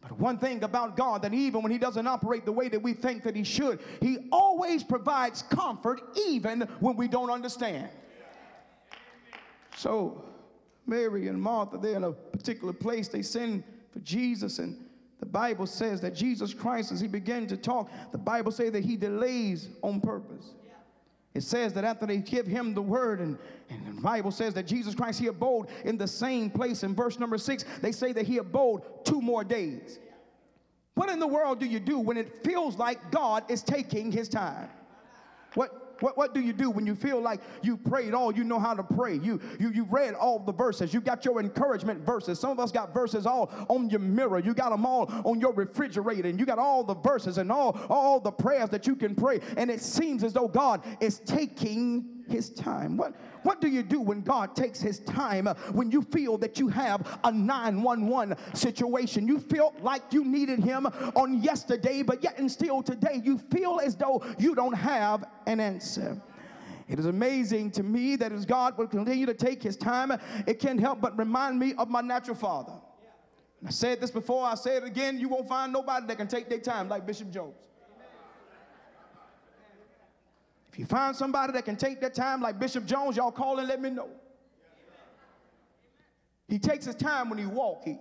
But 0.00 0.12
one 0.12 0.38
thing 0.38 0.62
about 0.62 0.96
God 0.96 1.22
that 1.22 1.34
even 1.34 1.64
when 1.64 1.72
he 1.72 1.78
doesn't 1.78 2.06
operate 2.06 2.44
the 2.44 2.52
way 2.52 2.68
that 2.68 2.80
we 2.80 2.92
think 2.92 3.24
that 3.24 3.34
he 3.34 3.42
should, 3.42 3.80
he 4.00 4.28
always 4.30 4.84
provides 4.84 5.42
comfort 5.42 6.00
even 6.28 6.60
when 6.78 6.96
we 6.96 7.08
don't 7.08 7.30
understand. 7.30 7.88
So 9.74 10.24
Mary 10.86 11.26
and 11.26 11.42
Martha, 11.42 11.76
they're 11.76 11.96
in 11.96 12.04
a 12.04 12.12
particular 12.12 12.72
place. 12.72 13.08
They 13.08 13.22
send 13.22 13.64
for 13.90 13.98
Jesus 13.98 14.60
and 14.60 14.78
the 15.18 15.26
Bible 15.26 15.66
says 15.66 16.00
that 16.02 16.14
Jesus 16.14 16.54
Christ, 16.54 16.92
as 16.92 17.00
he 17.00 17.08
began 17.08 17.48
to 17.48 17.56
talk, 17.56 17.90
the 18.12 18.18
Bible 18.18 18.52
says 18.52 18.70
that 18.70 18.84
he 18.84 18.96
delays 18.96 19.70
on 19.82 20.00
purpose. 20.00 20.54
It 21.34 21.42
says 21.42 21.72
that 21.72 21.84
after 21.84 22.06
they 22.06 22.18
give 22.18 22.46
him 22.46 22.74
the 22.74 22.82
word, 22.82 23.20
and, 23.20 23.36
and 23.68 23.98
the 23.98 24.00
Bible 24.00 24.30
says 24.30 24.54
that 24.54 24.66
Jesus 24.66 24.94
Christ, 24.94 25.18
he 25.18 25.26
abode 25.26 25.66
in 25.84 25.98
the 25.98 26.06
same 26.06 26.48
place. 26.48 26.84
In 26.84 26.94
verse 26.94 27.18
number 27.18 27.38
six, 27.38 27.64
they 27.82 27.90
say 27.90 28.12
that 28.12 28.24
he 28.24 28.38
abode 28.38 28.82
two 29.04 29.20
more 29.20 29.42
days. 29.42 29.98
What 30.94 31.10
in 31.10 31.18
the 31.18 31.26
world 31.26 31.58
do 31.58 31.66
you 31.66 31.80
do 31.80 31.98
when 31.98 32.16
it 32.16 32.44
feels 32.44 32.78
like 32.78 33.10
God 33.10 33.50
is 33.50 33.62
taking 33.62 34.12
his 34.12 34.28
time? 34.28 34.68
What 35.54 35.83
what, 36.00 36.16
what 36.16 36.34
do 36.34 36.40
you 36.40 36.52
do 36.52 36.70
when 36.70 36.86
you 36.86 36.94
feel 36.94 37.20
like 37.20 37.40
you 37.62 37.76
prayed 37.76 38.14
all 38.14 38.34
you 38.34 38.44
know 38.44 38.58
how 38.58 38.74
to 38.74 38.82
pray? 38.82 39.16
You, 39.16 39.40
you, 39.58 39.70
you 39.70 39.84
read 39.84 40.14
all 40.14 40.38
the 40.38 40.52
verses. 40.52 40.92
You 40.92 41.00
got 41.00 41.24
your 41.24 41.40
encouragement 41.40 42.00
verses. 42.04 42.38
Some 42.38 42.50
of 42.50 42.60
us 42.60 42.72
got 42.72 42.92
verses 42.92 43.26
all 43.26 43.50
on 43.68 43.90
your 43.90 44.00
mirror. 44.00 44.38
You 44.38 44.54
got 44.54 44.70
them 44.70 44.86
all 44.86 45.10
on 45.24 45.40
your 45.40 45.52
refrigerator. 45.52 46.28
And 46.28 46.38
you 46.38 46.46
got 46.46 46.58
all 46.58 46.84
the 46.84 46.94
verses 46.94 47.38
and 47.38 47.50
all, 47.50 47.78
all 47.88 48.20
the 48.20 48.32
prayers 48.32 48.70
that 48.70 48.86
you 48.86 48.96
can 48.96 49.14
pray. 49.14 49.40
And 49.56 49.70
it 49.70 49.80
seems 49.80 50.24
as 50.24 50.32
though 50.32 50.48
God 50.48 50.82
is 51.00 51.20
taking 51.20 52.13
his 52.28 52.50
time. 52.50 52.96
What, 52.96 53.14
what 53.42 53.60
do 53.60 53.68
you 53.68 53.82
do 53.82 54.00
when 54.00 54.22
God 54.22 54.56
takes 54.56 54.80
his 54.80 55.00
time? 55.00 55.46
Uh, 55.46 55.54
when 55.72 55.90
you 55.90 56.02
feel 56.02 56.38
that 56.38 56.58
you 56.58 56.68
have 56.68 57.18
a 57.24 57.32
911 57.32 58.36
situation, 58.54 59.26
you 59.28 59.38
feel 59.38 59.74
like 59.80 60.02
you 60.12 60.24
needed 60.24 60.60
him 60.60 60.86
on 61.14 61.42
yesterday, 61.42 62.02
but 62.02 62.22
yet 62.22 62.38
and 62.38 62.50
still 62.50 62.82
today, 62.82 63.20
you 63.24 63.38
feel 63.38 63.80
as 63.82 63.96
though 63.96 64.24
you 64.38 64.54
don't 64.54 64.74
have 64.74 65.24
an 65.46 65.60
answer. 65.60 66.20
It 66.88 66.98
is 66.98 67.06
amazing 67.06 67.70
to 67.72 67.82
me 67.82 68.16
that 68.16 68.32
as 68.32 68.44
God 68.44 68.76
will 68.76 68.86
continue 68.86 69.26
to 69.26 69.34
take 69.34 69.62
his 69.62 69.76
time, 69.76 70.12
it 70.46 70.58
can't 70.58 70.78
help 70.78 71.00
but 71.00 71.16
remind 71.18 71.58
me 71.58 71.74
of 71.78 71.88
my 71.88 72.02
natural 72.02 72.36
father. 72.36 72.74
I 73.66 73.70
said 73.70 74.00
this 74.00 74.10
before, 74.10 74.44
I 74.44 74.54
say 74.56 74.76
it 74.76 74.84
again. 74.84 75.18
You 75.18 75.28
won't 75.28 75.48
find 75.48 75.72
nobody 75.72 76.06
that 76.06 76.18
can 76.18 76.28
take 76.28 76.50
their 76.50 76.58
time 76.58 76.88
like 76.88 77.06
Bishop 77.06 77.30
Jones. 77.30 77.54
If 80.74 80.80
you 80.80 80.86
find 80.86 81.14
somebody 81.14 81.52
that 81.52 81.64
can 81.64 81.76
take 81.76 82.00
that 82.00 82.14
time 82.14 82.40
like 82.42 82.58
Bishop 82.58 82.84
Jones, 82.84 83.16
y'all 83.16 83.30
call 83.30 83.60
and 83.60 83.68
let 83.68 83.80
me 83.80 83.90
know. 83.90 84.08
He 86.48 86.58
takes 86.58 86.84
his 86.84 86.96
time 86.96 87.30
when 87.30 87.38
he 87.38 87.46
walk. 87.46 87.82
He, 87.84 87.96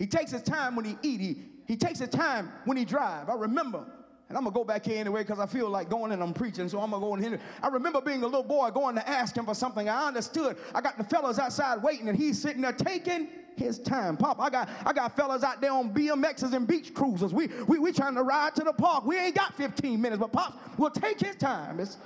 he 0.00 0.08
takes 0.08 0.32
his 0.32 0.42
time 0.42 0.74
when 0.74 0.84
he 0.84 0.96
eat. 1.02 1.20
He, 1.20 1.36
he 1.64 1.76
takes 1.76 2.00
his 2.00 2.08
time 2.08 2.50
when 2.64 2.76
he 2.76 2.84
drive. 2.84 3.30
I 3.30 3.34
remember, 3.34 3.86
and 4.28 4.36
I'm 4.36 4.42
gonna 4.42 4.52
go 4.52 4.64
back 4.64 4.84
here 4.84 4.98
anyway 4.98 5.22
because 5.22 5.38
I 5.38 5.46
feel 5.46 5.68
like 5.68 5.88
going 5.88 6.10
and 6.10 6.20
I'm 6.20 6.34
preaching, 6.34 6.68
so 6.68 6.80
I'm 6.80 6.90
gonna 6.90 7.06
go 7.06 7.14
in 7.14 7.22
here. 7.22 7.38
I 7.62 7.68
remember 7.68 8.00
being 8.00 8.24
a 8.24 8.26
little 8.26 8.42
boy 8.42 8.70
going 8.70 8.96
to 8.96 9.08
ask 9.08 9.36
him 9.36 9.44
for 9.44 9.54
something. 9.54 9.88
I 9.88 10.08
understood. 10.08 10.56
I 10.74 10.80
got 10.80 10.98
the 10.98 11.04
fellas 11.04 11.38
outside 11.38 11.84
waiting, 11.84 12.08
and 12.08 12.18
he's 12.18 12.42
sitting 12.42 12.62
there 12.62 12.72
taking 12.72 13.28
his 13.56 13.78
time. 13.78 14.16
Pop, 14.16 14.40
I 14.40 14.50
got 14.50 14.68
I 14.84 14.92
got 14.92 15.16
fellas 15.16 15.42
out 15.42 15.60
there 15.60 15.72
on 15.72 15.92
BMXs 15.92 16.52
and 16.54 16.66
beach 16.66 16.94
cruisers. 16.94 17.32
We 17.32 17.48
we 17.66 17.78
we 17.78 17.92
trying 17.92 18.14
to 18.14 18.22
ride 18.22 18.54
to 18.56 18.64
the 18.64 18.72
park. 18.72 19.04
We 19.04 19.18
ain't 19.18 19.34
got 19.34 19.54
15 19.54 20.00
minutes, 20.00 20.20
but 20.20 20.32
Pops 20.32 20.56
will 20.78 20.90
take 20.90 21.20
his 21.20 21.36
time. 21.36 21.80
It's, 21.80 21.96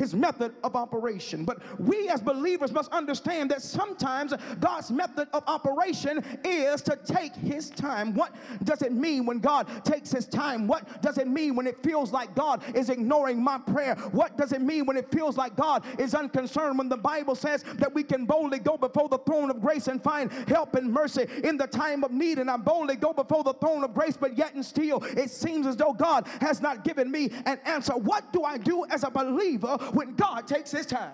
his 0.00 0.14
method 0.14 0.54
of 0.64 0.74
operation. 0.74 1.44
But 1.44 1.60
we 1.78 2.08
as 2.08 2.22
believers 2.22 2.72
must 2.72 2.90
understand 2.90 3.50
that 3.50 3.60
sometimes 3.60 4.32
God's 4.58 4.90
method 4.90 5.28
of 5.34 5.44
operation 5.46 6.24
is 6.42 6.80
to 6.82 6.98
take 7.04 7.34
his 7.34 7.68
time. 7.68 8.14
What 8.14 8.34
does 8.64 8.80
it 8.80 8.92
mean 8.92 9.26
when 9.26 9.40
God 9.40 9.68
takes 9.84 10.10
his 10.10 10.26
time? 10.26 10.66
What 10.66 11.02
does 11.02 11.18
it 11.18 11.28
mean 11.28 11.54
when 11.54 11.66
it 11.66 11.82
feels 11.82 12.12
like 12.12 12.34
God 12.34 12.64
is 12.74 12.88
ignoring 12.88 13.42
my 13.42 13.58
prayer? 13.58 13.94
What 14.12 14.38
does 14.38 14.52
it 14.52 14.62
mean 14.62 14.86
when 14.86 14.96
it 14.96 15.12
feels 15.12 15.36
like 15.36 15.54
God 15.54 15.84
is 15.98 16.14
unconcerned? 16.14 16.78
When 16.78 16.88
the 16.88 16.96
Bible 16.96 17.34
says 17.34 17.62
that 17.74 17.94
we 17.94 18.02
can 18.02 18.24
boldly 18.24 18.58
go 18.58 18.78
before 18.78 19.10
the 19.10 19.18
throne 19.18 19.50
of 19.50 19.60
grace 19.60 19.86
and 19.88 20.02
find 20.02 20.32
help 20.48 20.76
and 20.76 20.90
mercy 20.90 21.26
in 21.44 21.58
the 21.58 21.66
time 21.66 22.04
of 22.04 22.10
need, 22.10 22.38
and 22.38 22.50
I 22.50 22.56
boldly 22.56 22.96
go 22.96 23.12
before 23.12 23.44
the 23.44 23.52
throne 23.54 23.84
of 23.84 23.92
grace, 23.92 24.16
but 24.16 24.38
yet 24.38 24.54
and 24.54 24.64
still 24.64 25.04
it 25.04 25.30
seems 25.30 25.66
as 25.66 25.76
though 25.76 25.92
God 25.92 26.26
has 26.40 26.62
not 26.62 26.84
given 26.84 27.10
me 27.10 27.30
an 27.44 27.58
answer. 27.66 27.92
What 27.92 28.32
do 28.32 28.44
I 28.44 28.56
do 28.56 28.86
as 28.86 29.04
a 29.04 29.10
believer 29.10 29.76
when 29.92 30.14
God 30.14 30.46
takes 30.46 30.70
his 30.70 30.86
time. 30.86 31.12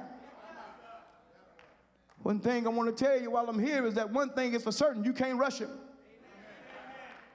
One 2.22 2.40
thing 2.40 2.66
I 2.66 2.70
want 2.70 2.96
to 2.96 3.04
tell 3.04 3.20
you 3.20 3.30
while 3.30 3.48
I'm 3.48 3.58
here 3.58 3.86
is 3.86 3.94
that 3.94 4.10
one 4.10 4.30
thing 4.30 4.54
is 4.54 4.62
for 4.64 4.72
certain 4.72 5.04
you 5.04 5.12
can't 5.12 5.38
rush 5.38 5.58
him. 5.58 5.70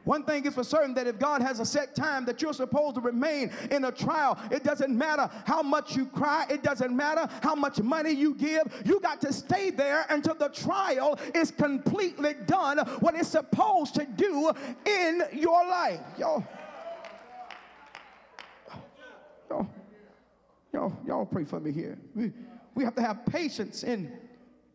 One 0.03 0.24
thing 0.24 0.45
is 0.45 0.55
for 0.55 0.63
certain 0.63 0.93
that 0.95 1.05
if 1.05 1.19
God 1.19 1.41
has 1.41 1.60
a 1.60 1.65
set 1.65 1.95
time 1.95 2.25
that 2.25 2.41
you're 2.41 2.53
supposed 2.53 2.95
to 2.95 3.01
remain 3.01 3.51
in 3.69 3.86
a 3.86 3.91
trial, 3.91 4.38
it 4.50 4.63
doesn't 4.63 4.95
matter 4.98 5.29
how 5.45 5.62
much 5.62 5.95
you 5.95 6.07
cry, 6.07 6.45
it 6.50 6.63
doesn't 6.63 6.95
matter 6.95 7.27
how 7.43 7.53
much 7.53 7.79
money 7.81 8.12
you 8.12 8.33
give, 8.33 8.63
you 8.83 9.00
got 9.00 9.21
to 9.21 9.31
stay 9.31 9.69
there 9.69 10.05
until 10.10 10.33
the 10.33 10.50
trial 10.50 11.19
is 11.36 11.51
completely 11.51 12.33
done, 12.48 12.79
what 13.00 13.15
it's 13.15 13.29
supposed 13.29 13.93
to 13.95 14.05
do 14.05 14.51
in 14.86 15.24
your 15.33 15.65
life. 15.67 16.00
Y'all, 16.17 16.43
y'all, 20.73 20.93
y'all, 21.05 21.25
pray 21.25 21.45
for 21.45 21.59
me 21.59 21.71
here. 21.71 21.97
We, 22.15 22.31
we 22.75 22.83
have 22.83 22.95
to 22.95 23.01
have 23.01 23.25
patience 23.25 23.83
in 23.83 24.11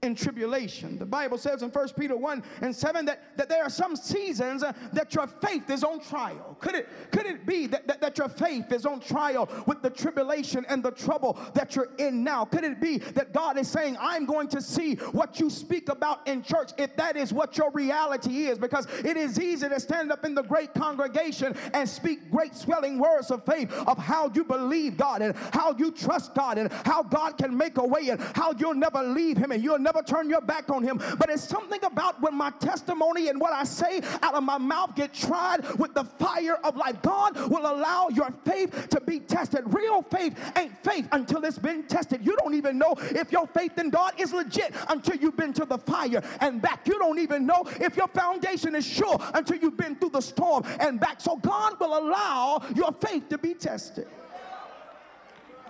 in 0.07 0.15
tribulation. 0.15 0.99
The 0.99 1.05
Bible 1.05 1.37
says 1.37 1.63
in 1.63 1.71
1 1.71 1.89
Peter 1.99 2.17
1 2.17 2.43
and 2.63 2.75
7 2.75 3.05
that, 3.05 3.37
that 3.37 3.49
there 3.49 3.63
are 3.63 3.69
some 3.69 3.95
seasons 3.95 4.63
uh, 4.63 4.73
that 4.93 5.15
your 5.15 5.27
faith 5.27 5.69
is 5.69 5.85
on 5.85 6.01
trial. 6.01 6.57
Could 6.61 6.77
it, 6.77 6.89
could 7.11 7.27
it 7.27 7.45
be 7.45 7.67
that, 7.67 7.87
that, 7.87 8.01
that 8.01 8.17
your 8.17 8.29
faith 8.29 8.73
is 8.73 8.87
on 8.87 9.01
trial 9.01 9.49
with 9.67 9.83
the 9.83 9.91
tribulation 9.91 10.65
and 10.69 10.83
the 10.83 10.93
trouble 10.93 11.39
that 11.55 11.77
you're 11.77 11.91
in 11.99 12.25
now? 12.25 12.45
Could 12.45 12.65
it 12.65 12.81
be 12.81 12.99
that 12.99 13.35
God 13.35 13.59
is 13.59 13.69
saying, 13.69 13.97
I'm 14.01 14.25
going 14.25 14.49
to 14.49 14.63
see 14.63 14.95
what 14.95 15.39
you 15.41 15.51
speak 15.51 15.89
about 15.89 16.27
in 16.27 16.43
church 16.43 16.71
if 16.79 16.97
that 16.97 17.17
is 17.17 17.33
what 17.33 17.59
your 17.59 17.71
reality 17.73 18.47
is? 18.47 18.59
Because 18.59 18.87
it 19.05 19.17
is 19.17 19.39
easy 19.39 19.69
to 19.69 19.81
stand 19.81 20.13
up 20.13 20.25
in 20.25 20.35
the 20.35 20.43
great 20.43 20.73
congregation 20.73 21.55
and 21.75 21.89
speak 21.89 22.31
great 22.31 22.55
swelling 22.55 22.99
words 22.99 23.31
of 23.31 23.45
faith 23.45 23.73
of 23.87 23.99
how 23.99 24.31
you 24.35 24.45
believe 24.45 24.97
God 24.97 25.21
and 25.21 25.37
how 25.53 25.75
you 25.77 25.91
trust 25.91 26.35
God 26.35 26.59
and 26.59 26.73
how 26.85 27.03
God 27.03 27.37
can 27.37 27.57
make 27.57 27.79
a 27.79 27.85
way 27.85 28.09
and 28.11 28.21
how 28.21 28.53
you'll 28.57 28.75
never 28.75 29.03
leave 29.03 29.37
Him 29.37 29.51
and 29.51 29.63
you'll 29.63 29.79
never 29.79 29.96
turn 30.03 30.29
your 30.29 30.41
back 30.41 30.71
on 30.71 30.83
him. 30.83 31.01
But 31.19 31.31
it's 31.31 31.47
something 31.47 31.83
about 31.85 32.21
when 32.21 32.35
my 32.35 32.51
testimony 32.51 33.29
and 33.29 33.41
what 33.41 33.53
I 33.53 33.65
say 33.65 34.01
out 34.23 34.35
of 34.35 34.43
my 34.43 34.59
mouth 34.59 34.95
get 34.95 35.13
tried 35.13 35.65
with 35.79 35.95
the 35.95 36.05
fire 36.05 36.57
of 36.65 36.77
life. 36.77 37.01
God 37.03 37.37
will 37.51 37.67
allow 37.67 38.09
your 38.09 38.31
faith 38.45 38.89
to 38.91 39.01
be 39.01 39.21
tested. 39.21 39.63
Real 39.67 40.03
faith 40.03 40.39
ain't 40.57 40.77
faith 40.85 41.09
until 41.13 41.45
it's 41.45 41.59
been 41.59 41.85
tested. 41.85 42.25
You 42.25 42.37
don't 42.37 42.55
even 42.55 42.79
know 42.79 42.95
if 42.99 43.33
your 43.33 43.47
faith 43.47 43.79
in 43.79 43.91
God 43.91 44.13
is 44.19 44.33
legit 44.33 44.75
until 44.89 45.17
you've 45.17 45.37
been 45.37 45.53
to 45.55 45.65
the 45.65 45.79
fire 45.79 46.23
and 46.41 46.61
back. 46.61 46.87
You 46.87 46.99
don't 46.99 47.19
even 47.19 47.47
know 47.47 47.65
if 47.81 47.97
your 47.97 48.09
foundation 48.09 48.75
is 48.75 48.87
sure 48.87 49.19
until 49.35 49.57
you've 49.57 49.77
been 49.77 49.97
through 49.97 50.11
the 50.11 50.21
storm 50.21 50.65
and 50.81 51.01
back. 51.01 51.21
So 51.21 51.37
God 51.37 51.79
will 51.81 51.99
allow 51.99 52.63
your 52.75 52.93
faith 52.93 53.29
to 53.31 53.39
be 53.39 53.55
tested. 53.55 54.07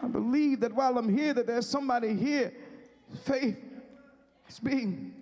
I 0.02 0.08
believe 0.08 0.60
that 0.60 0.72
while 0.72 0.98
I'm 0.98 1.08
here, 1.08 1.32
that 1.34 1.46
there's 1.46 1.68
somebody 1.68 2.14
here, 2.14 2.52
faith 3.24 3.56
it's 4.48 4.58
being 4.58 5.14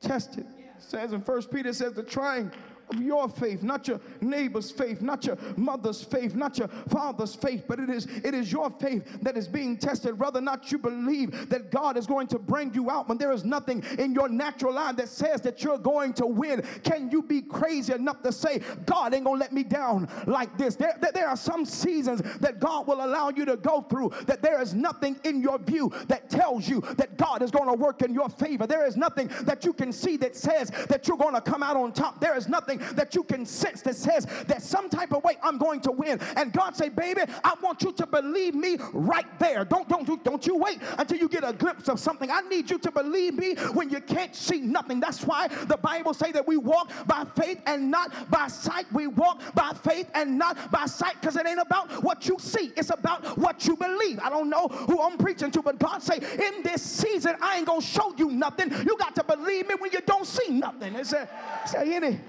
tested. 0.00 0.46
It 0.58 0.82
says 0.82 1.12
in 1.12 1.22
First 1.22 1.50
Peter, 1.50 1.72
says 1.72 1.92
the 1.92 2.02
trying 2.02 2.50
your 2.98 3.28
faith, 3.28 3.62
not 3.62 3.88
your 3.88 4.00
neighbor's 4.20 4.70
faith, 4.70 5.00
not 5.00 5.24
your 5.24 5.38
mother's 5.56 6.02
faith, 6.02 6.34
not 6.34 6.58
your 6.58 6.68
father's 6.88 7.34
faith, 7.34 7.64
but 7.68 7.78
it 7.78 7.90
is 7.90 8.06
it 8.24 8.34
is 8.34 8.50
your 8.50 8.70
faith 8.70 9.04
that 9.22 9.36
is 9.36 9.48
being 9.48 9.76
tested. 9.76 10.14
Or 10.20 10.40
not 10.40 10.72
you 10.72 10.78
believe 10.78 11.48
that 11.50 11.70
God 11.70 11.96
is 11.96 12.06
going 12.06 12.26
to 12.28 12.38
bring 12.38 12.72
you 12.74 12.90
out 12.90 13.08
when 13.08 13.18
there 13.18 13.32
is 13.32 13.44
nothing 13.44 13.84
in 13.98 14.14
your 14.14 14.28
natural 14.28 14.72
life 14.72 14.96
that 14.96 15.08
says 15.08 15.40
that 15.42 15.62
you're 15.62 15.78
going 15.78 16.12
to 16.14 16.26
win. 16.26 16.62
Can 16.82 17.10
you 17.10 17.22
be 17.22 17.42
crazy 17.42 17.92
enough 17.92 18.22
to 18.22 18.32
say, 18.32 18.60
God 18.86 19.14
ain't 19.14 19.24
gonna 19.24 19.38
let 19.38 19.52
me 19.52 19.62
down 19.64 20.08
like 20.26 20.56
this? 20.58 20.76
There, 20.76 20.96
there, 21.00 21.12
there 21.12 21.28
are 21.28 21.36
some 21.36 21.64
seasons 21.64 22.22
that 22.40 22.58
God 22.58 22.86
will 22.86 23.04
allow 23.04 23.30
you 23.30 23.44
to 23.44 23.56
go 23.56 23.82
through 23.82 24.12
that 24.26 24.42
there 24.42 24.60
is 24.60 24.74
nothing 24.74 25.16
in 25.24 25.40
your 25.40 25.58
view 25.58 25.92
that 26.08 26.30
tells 26.30 26.68
you 26.68 26.80
that 26.96 27.16
God 27.16 27.42
is 27.42 27.50
going 27.50 27.68
to 27.68 27.74
work 27.74 28.02
in 28.02 28.12
your 28.12 28.28
favor. 28.28 28.66
There 28.66 28.86
is 28.86 28.96
nothing 28.96 29.30
that 29.42 29.64
you 29.64 29.72
can 29.72 29.92
see 29.92 30.16
that 30.18 30.36
says 30.36 30.70
that 30.88 31.06
you're 31.06 31.16
going 31.16 31.34
to 31.34 31.40
come 31.40 31.62
out 31.62 31.76
on 31.76 31.92
top. 31.92 32.20
There 32.20 32.36
is 32.36 32.48
nothing 32.48 32.73
something 32.78 32.96
that 32.96 33.14
you 33.14 33.22
can 33.22 33.46
sense 33.46 33.82
that 33.82 33.96
says 33.96 34.26
that 34.46 34.62
some 34.62 34.88
type 34.88 35.12
of 35.12 35.22
way 35.24 35.36
I'm 35.42 35.58
going 35.58 35.80
to 35.80 35.92
win. 35.92 36.20
And 36.36 36.52
God 36.52 36.76
say, 36.76 36.88
baby, 36.88 37.22
I 37.42 37.54
want 37.62 37.82
you 37.82 37.92
to 37.92 38.06
believe 38.06 38.54
me 38.54 38.76
right 38.92 39.38
there. 39.38 39.64
Don't, 39.64 39.88
don't, 39.88 40.24
don't, 40.24 40.46
you 40.46 40.56
wait 40.56 40.80
until 40.98 41.18
you 41.18 41.28
get 41.28 41.44
a 41.44 41.52
glimpse 41.52 41.88
of 41.88 41.98
something. 41.98 42.30
I 42.30 42.42
need 42.42 42.70
you 42.70 42.78
to 42.78 42.90
believe 42.90 43.34
me 43.34 43.54
when 43.72 43.90
you 43.90 44.00
can't 44.00 44.34
see 44.34 44.60
nothing. 44.60 45.00
That's 45.00 45.24
why 45.24 45.48
the 45.48 45.76
Bible 45.76 46.14
say 46.14 46.32
that 46.32 46.46
we 46.46 46.56
walk 46.56 46.92
by 47.06 47.24
faith 47.36 47.60
and 47.66 47.90
not 47.90 48.30
by 48.30 48.48
sight. 48.48 48.86
We 48.92 49.06
walk 49.06 49.40
by 49.54 49.72
faith 49.72 50.10
and 50.14 50.38
not 50.38 50.70
by 50.70 50.86
sight 50.86 51.14
because 51.20 51.36
it 51.36 51.46
ain't 51.46 51.60
about 51.60 52.02
what 52.02 52.28
you 52.28 52.36
see. 52.38 52.72
It's 52.76 52.90
about 52.90 53.38
what 53.38 53.66
you 53.66 53.76
believe. 53.76 54.18
I 54.20 54.28
don't 54.28 54.50
know 54.50 54.68
who 54.68 55.00
I'm 55.00 55.16
preaching 55.16 55.50
to, 55.52 55.62
but 55.62 55.78
God 55.78 56.02
say, 56.02 56.16
in 56.16 56.62
this 56.62 56.82
season, 56.82 57.36
I 57.40 57.58
ain't 57.58 57.66
to 57.66 57.80
show 57.80 58.14
you 58.16 58.30
nothing. 58.30 58.70
You 58.70 58.96
got 58.98 59.14
to 59.16 59.24
believe 59.24 59.68
me 59.68 59.74
when 59.78 59.90
you 59.92 60.00
don't 60.06 60.26
see 60.26 60.50
nothing. 60.50 60.94
It's 60.94 61.12
a, 61.12 61.28
say 61.66 61.94
any 61.94 62.20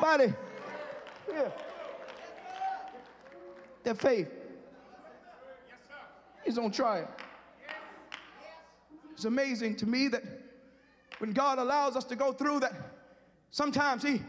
Body. 0.00 0.32
Yeah. 1.28 1.48
That 3.84 3.98
faith 4.00 4.28
is 6.44 6.58
on 6.58 6.70
trial. 6.70 7.08
It's 9.12 9.24
amazing 9.24 9.76
to 9.76 9.86
me 9.86 10.08
that 10.08 10.22
when 11.18 11.32
God 11.32 11.58
allows 11.58 11.96
us 11.96 12.04
to 12.04 12.16
go 12.16 12.32
through 12.32 12.60
that, 12.60 12.72
sometimes 13.50 14.02
He 14.02 14.22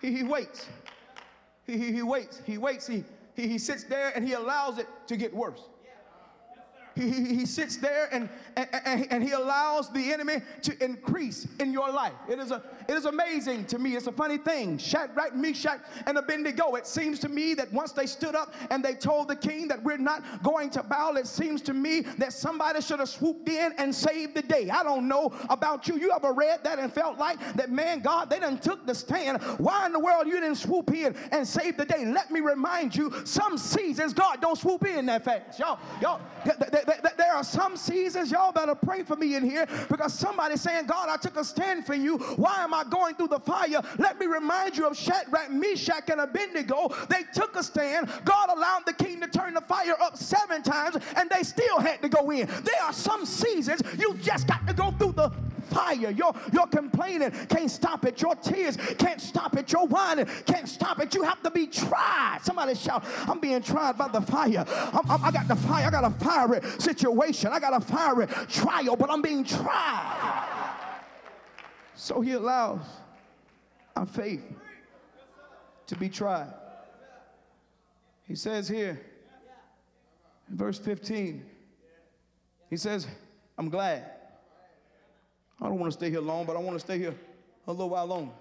He, 0.00 0.12
he 0.12 0.22
waits. 0.22 0.66
He, 1.64 1.78
he, 1.78 1.92
he 1.92 2.02
waits. 2.02 2.42
He 2.44 2.58
waits. 2.58 2.86
He, 2.86 3.04
he, 3.34 3.48
he 3.48 3.58
sits 3.58 3.84
there 3.84 4.12
and 4.14 4.26
He 4.26 4.34
allows 4.34 4.78
it 4.78 4.86
to 5.06 5.16
get 5.16 5.34
worse 5.34 5.62
he, 6.96 7.10
he, 7.10 7.46
sits 7.46 7.76
there 7.76 8.08
and, 8.10 8.28
and, 8.56 9.06
and 9.10 9.22
he 9.22 9.32
allows 9.32 9.92
the 9.92 10.12
enemy 10.12 10.40
to 10.62 10.84
increase 10.84 11.46
in 11.60 11.72
your 11.72 11.90
life. 11.90 12.14
It 12.28 12.38
is, 12.38 12.50
a, 12.50 12.62
it 12.88 12.94
is 12.94 13.04
amazing 13.04 13.66
to 13.66 13.78
me. 13.78 13.96
It's 13.96 14.06
a 14.06 14.12
funny 14.12 14.38
thing. 14.38 14.78
Shadrach, 14.78 15.34
Meshach, 15.34 15.80
and 16.06 16.16
Abednego. 16.16 16.74
It 16.74 16.86
seems 16.86 17.18
to 17.20 17.28
me 17.28 17.54
that 17.54 17.72
once 17.72 17.92
they 17.92 18.06
stood 18.06 18.34
up 18.34 18.54
and 18.70 18.84
they 18.84 18.94
told 18.94 19.28
the 19.28 19.36
king 19.36 19.68
that 19.68 19.82
we're 19.82 19.98
not 19.98 20.42
going 20.42 20.70
to 20.70 20.82
bow, 20.82 21.12
it 21.12 21.26
seems 21.26 21.60
to 21.62 21.74
me 21.74 22.00
that 22.18 22.32
somebody 22.32 22.80
should 22.80 22.98
have 22.98 23.08
swooped 23.08 23.48
in 23.48 23.72
and 23.78 23.94
saved 23.94 24.34
the 24.34 24.42
day. 24.42 24.70
I 24.70 24.82
don't 24.82 25.06
know 25.06 25.34
about 25.50 25.86
you. 25.88 25.98
You 25.98 26.12
ever 26.12 26.32
read 26.32 26.64
that 26.64 26.78
and 26.78 26.92
felt 26.92 27.18
like 27.18 27.38
that, 27.56 27.70
man, 27.70 28.00
God, 28.00 28.30
they 28.30 28.38
done 28.38 28.58
took 28.58 28.86
the 28.86 28.94
stand. 28.94 29.42
Why 29.58 29.86
in 29.86 29.92
the 29.92 30.00
world 30.00 30.26
you 30.26 30.34
didn't 30.34 30.56
swoop 30.56 30.92
in 30.92 31.14
and 31.30 31.46
save 31.46 31.76
the 31.76 31.84
day? 31.84 32.04
Let 32.06 32.30
me 32.30 32.40
remind 32.40 32.96
you, 32.96 33.12
some 33.24 33.58
seasons 33.58 34.14
God 34.14 34.40
don't 34.40 34.56
swoop 34.56 34.86
in 34.86 35.06
that 35.06 35.24
fast. 35.24 35.58
Y'all, 35.58 35.78
y'all, 36.00 36.20
they, 36.44 36.82
there 37.16 37.34
are 37.34 37.44
some 37.44 37.76
seasons, 37.76 38.30
y'all 38.30 38.52
better 38.52 38.74
pray 38.74 39.02
for 39.02 39.16
me 39.16 39.34
in 39.34 39.44
here 39.44 39.66
because 39.88 40.14
somebody's 40.14 40.60
saying, 40.60 40.86
God, 40.86 41.08
I 41.08 41.16
took 41.16 41.36
a 41.36 41.44
stand 41.44 41.86
for 41.86 41.94
you. 41.94 42.18
Why 42.36 42.62
am 42.62 42.74
I 42.74 42.84
going 42.84 43.14
through 43.14 43.28
the 43.28 43.40
fire? 43.40 43.82
Let 43.98 44.18
me 44.18 44.26
remind 44.26 44.76
you 44.76 44.86
of 44.86 44.96
Shadrach, 44.96 45.50
Meshach, 45.50 46.08
and 46.10 46.20
Abednego. 46.20 46.94
They 47.08 47.24
took 47.34 47.56
a 47.56 47.62
stand. 47.62 48.10
God 48.24 48.50
allowed 48.50 48.86
the 48.86 48.92
king 48.92 49.20
to 49.20 49.28
turn 49.28 49.54
the 49.54 49.60
fire 49.62 49.96
up 50.00 50.16
seven 50.16 50.62
times 50.62 50.96
and 51.16 51.28
they 51.30 51.42
still 51.42 51.80
had 51.80 52.02
to 52.02 52.08
go 52.08 52.30
in. 52.30 52.46
There 52.46 52.82
are 52.82 52.92
some 52.92 53.26
seasons 53.26 53.82
you 53.98 54.14
just 54.14 54.46
got 54.46 54.66
to 54.66 54.74
go 54.74 54.90
through 54.92 55.12
the 55.12 55.32
fire. 55.66 56.10
Your, 56.10 56.34
your 56.52 56.66
complaining 56.66 57.30
can't 57.48 57.70
stop 57.70 58.04
it. 58.04 58.20
Your 58.20 58.34
tears 58.36 58.76
can't 58.98 59.20
stop 59.20 59.56
it. 59.56 59.72
Your 59.72 59.86
whining 59.86 60.26
can't 60.46 60.68
stop 60.68 61.00
it. 61.00 61.14
You 61.14 61.22
have 61.22 61.42
to 61.42 61.50
be 61.50 61.66
tried. 61.66 62.38
Somebody 62.42 62.74
shout, 62.74 63.04
I'm 63.26 63.40
being 63.40 63.62
tried 63.62 63.98
by 63.98 64.08
the 64.08 64.20
fire. 64.20 64.64
I'm, 64.68 65.10
I'm, 65.10 65.24
i 65.24 65.30
got 65.30 65.48
the 65.48 65.56
fire. 65.56 65.86
I 65.86 65.90
got 65.90 66.04
a 66.04 66.24
fiery 66.24 66.60
situation. 66.78 67.50
I 67.52 67.60
got 67.60 67.74
a 67.74 67.80
fiery 67.80 68.26
trial, 68.48 68.96
but 68.96 69.10
I'm 69.10 69.22
being 69.22 69.44
tried. 69.44 70.72
So 71.94 72.20
he 72.20 72.32
allows 72.32 72.80
our 73.94 74.06
faith 74.06 74.44
to 75.86 75.96
be 75.96 76.08
tried. 76.08 76.52
He 78.24 78.34
says 78.34 78.68
here 78.68 79.00
in 80.50 80.56
verse 80.56 80.78
15, 80.78 81.44
he 82.68 82.76
says, 82.76 83.06
I'm 83.56 83.70
glad 83.70 84.04
I 85.60 85.68
don't 85.68 85.78
want 85.78 85.92
to 85.92 85.98
stay 85.98 86.10
here 86.10 86.20
long, 86.20 86.46
but 86.46 86.56
I 86.56 86.60
want 86.60 86.74
to 86.76 86.80
stay 86.80 86.98
here 86.98 87.14
a 87.66 87.72
little 87.72 87.90
while 87.90 88.06
longer. 88.06 88.32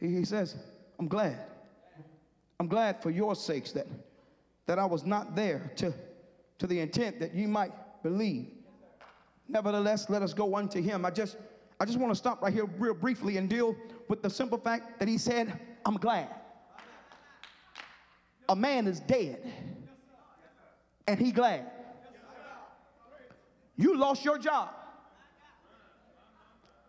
He, 0.00 0.08
he 0.08 0.24
says, 0.24 0.56
I'm 0.98 1.08
glad. 1.08 1.38
I'm 2.60 2.68
glad 2.68 3.02
for 3.02 3.10
your 3.10 3.36
sakes 3.36 3.72
that, 3.72 3.86
that 4.66 4.78
I 4.78 4.84
was 4.84 5.04
not 5.04 5.36
there 5.36 5.72
to, 5.76 5.92
to 6.58 6.66
the 6.66 6.80
intent 6.80 7.20
that 7.20 7.34
you 7.34 7.46
might 7.48 7.72
believe. 8.02 8.48
Nevertheless, 9.48 10.10
let 10.10 10.22
us 10.22 10.34
go 10.34 10.56
unto 10.56 10.82
him. 10.82 11.04
I 11.04 11.10
just 11.10 11.36
I 11.80 11.84
just 11.84 11.98
want 11.98 12.10
to 12.10 12.16
stop 12.16 12.42
right 12.42 12.52
here 12.52 12.64
real 12.78 12.94
briefly 12.94 13.36
and 13.36 13.48
deal 13.48 13.76
with 14.08 14.22
the 14.22 14.30
simple 14.30 14.58
fact 14.58 14.98
that 14.98 15.06
he 15.06 15.16
said, 15.16 15.58
I'm 15.86 15.96
glad. 15.96 16.28
A 18.48 18.56
man 18.56 18.86
is 18.86 19.00
dead 19.00 19.52
and 21.06 21.20
he 21.20 21.30
glad. 21.30 21.70
You 23.76 23.96
lost 23.96 24.24
your 24.24 24.38
job 24.38 24.70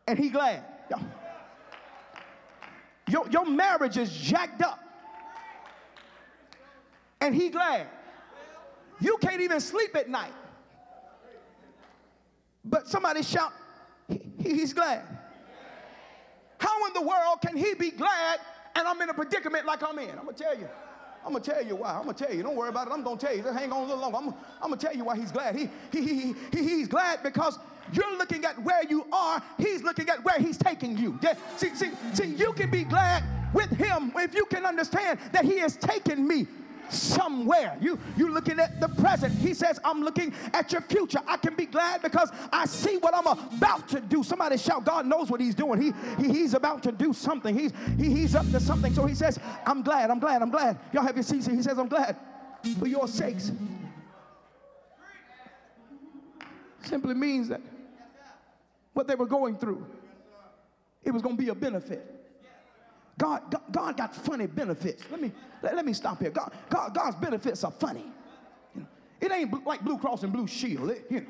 and 0.09 0.17
he 0.17 0.29
glad. 0.29 0.63
Your, 3.07 3.29
your 3.29 3.45
marriage 3.45 3.95
is 3.95 4.11
jacked 4.11 4.63
up 4.63 4.79
and 7.21 7.35
he 7.35 7.49
glad. 7.49 7.85
You 8.99 9.17
can't 9.21 9.41
even 9.41 9.59
sleep 9.59 9.95
at 9.95 10.09
night. 10.09 10.33
But 12.65 12.87
somebody 12.87 13.21
shout, 13.21 13.53
he, 14.07 14.19
he's 14.39 14.73
glad. 14.73 15.03
How 16.57 16.87
in 16.87 16.93
the 16.93 17.01
world 17.01 17.41
can 17.45 17.55
he 17.55 17.75
be 17.75 17.91
glad 17.91 18.39
and 18.75 18.87
I'm 18.87 18.99
in 19.01 19.09
a 19.09 19.13
predicament 19.13 19.67
like 19.67 19.83
I'm 19.83 19.99
in? 19.99 20.09
I'm 20.09 20.25
gonna 20.25 20.33
tell 20.33 20.57
you. 20.57 20.67
I'm 21.25 21.33
gonna 21.33 21.43
tell 21.43 21.63
you 21.63 21.75
why. 21.75 21.91
I'm 21.93 22.03
gonna 22.03 22.13
tell 22.13 22.33
you. 22.33 22.43
Don't 22.43 22.55
worry 22.55 22.69
about 22.69 22.87
it. 22.87 22.93
I'm 22.93 23.03
gonna 23.03 23.17
tell 23.17 23.35
you. 23.35 23.43
Just 23.43 23.57
hang 23.57 23.71
on 23.71 23.83
a 23.83 23.85
little 23.85 23.99
longer. 23.99 24.17
I'm, 24.17 24.27
I'm 24.61 24.69
gonna 24.69 24.77
tell 24.77 24.95
you 24.95 25.03
why 25.05 25.17
he's 25.17 25.31
glad. 25.31 25.55
He, 25.55 25.69
he, 25.91 26.01
he, 26.01 26.35
he, 26.51 26.63
he's 26.63 26.87
glad 26.87 27.23
because 27.23 27.59
you're 27.93 28.17
looking 28.17 28.45
at 28.45 28.61
where 28.63 28.83
you 28.85 29.05
are, 29.11 29.41
he's 29.57 29.83
looking 29.83 30.09
at 30.09 30.23
where 30.23 30.37
he's 30.39 30.57
taking 30.57 30.97
you. 30.97 31.17
Yeah, 31.21 31.33
see, 31.57 31.73
see, 31.75 31.91
see, 32.13 32.25
you 32.25 32.53
can 32.53 32.69
be 32.69 32.83
glad 32.83 33.23
with 33.53 33.69
him 33.71 34.11
if 34.15 34.33
you 34.35 34.45
can 34.45 34.65
understand 34.65 35.19
that 35.31 35.43
he 35.43 35.57
has 35.59 35.75
taken 35.75 36.27
me 36.27 36.47
somewhere. 36.91 37.77
You 37.81 37.99
you 38.17 38.29
looking 38.29 38.59
at 38.59 38.79
the 38.79 38.89
present. 38.89 39.33
He 39.33 39.53
says, 39.53 39.79
I'm 39.83 40.01
looking 40.01 40.33
at 40.53 40.71
your 40.71 40.81
future. 40.81 41.19
I 41.27 41.37
can 41.37 41.55
be 41.55 41.65
glad 41.65 42.01
because 42.01 42.31
I 42.51 42.65
see 42.65 42.97
what 42.97 43.13
I'm 43.15 43.27
about 43.27 43.87
to 43.89 43.99
do. 43.99 44.23
Somebody 44.23 44.57
shout, 44.57 44.85
God 44.85 45.05
knows 45.05 45.29
what 45.29 45.41
he's 45.41 45.55
doing. 45.55 45.81
He, 45.81 45.93
he 46.21 46.29
he's 46.29 46.53
about 46.53 46.83
to 46.83 46.91
do 46.91 47.13
something. 47.13 47.57
He's 47.57 47.73
he, 47.97 48.09
he's 48.09 48.35
up 48.35 48.49
to 48.51 48.59
something. 48.59 48.93
So 48.93 49.05
he 49.05 49.15
says, 49.15 49.39
I'm 49.65 49.81
glad, 49.81 50.11
I'm 50.11 50.19
glad, 50.19 50.41
I'm 50.41 50.51
glad. 50.51 50.77
Y'all 50.93 51.03
have 51.03 51.15
your 51.15 51.23
seats. 51.23 51.47
He 51.47 51.61
says, 51.61 51.77
I'm 51.77 51.87
glad 51.87 52.17
for 52.77 52.87
your 52.87 53.07
sakes. 53.07 53.51
Simply 56.83 57.13
means 57.13 57.49
that 57.49 57.61
what 58.93 59.07
they 59.07 59.15
were 59.15 59.25
going 59.25 59.57
through, 59.57 59.85
it 61.03 61.11
was 61.11 61.21
going 61.21 61.37
to 61.37 61.41
be 61.41 61.49
a 61.49 61.55
benefit. 61.55 62.18
God, 63.19 63.51
God, 63.51 63.61
God, 63.71 63.97
got 63.97 64.15
funny 64.15 64.47
benefits. 64.47 65.03
Let 65.11 65.21
me, 65.21 65.31
let, 65.61 65.75
let 65.75 65.85
me 65.85 65.93
stop 65.93 66.19
here. 66.19 66.31
God, 66.31 66.53
God, 66.69 66.95
God's 66.95 67.17
benefits 67.17 67.63
are 67.63 67.71
funny. 67.71 68.05
You 68.73 68.81
know, 68.81 68.87
it 69.21 69.31
ain't 69.31 69.67
like 69.67 69.81
Blue 69.81 69.97
Cross 69.97 70.23
and 70.23 70.33
Blue 70.33 70.47
Shield. 70.47 70.89
It, 70.89 71.05
you 71.09 71.19
know, 71.19 71.27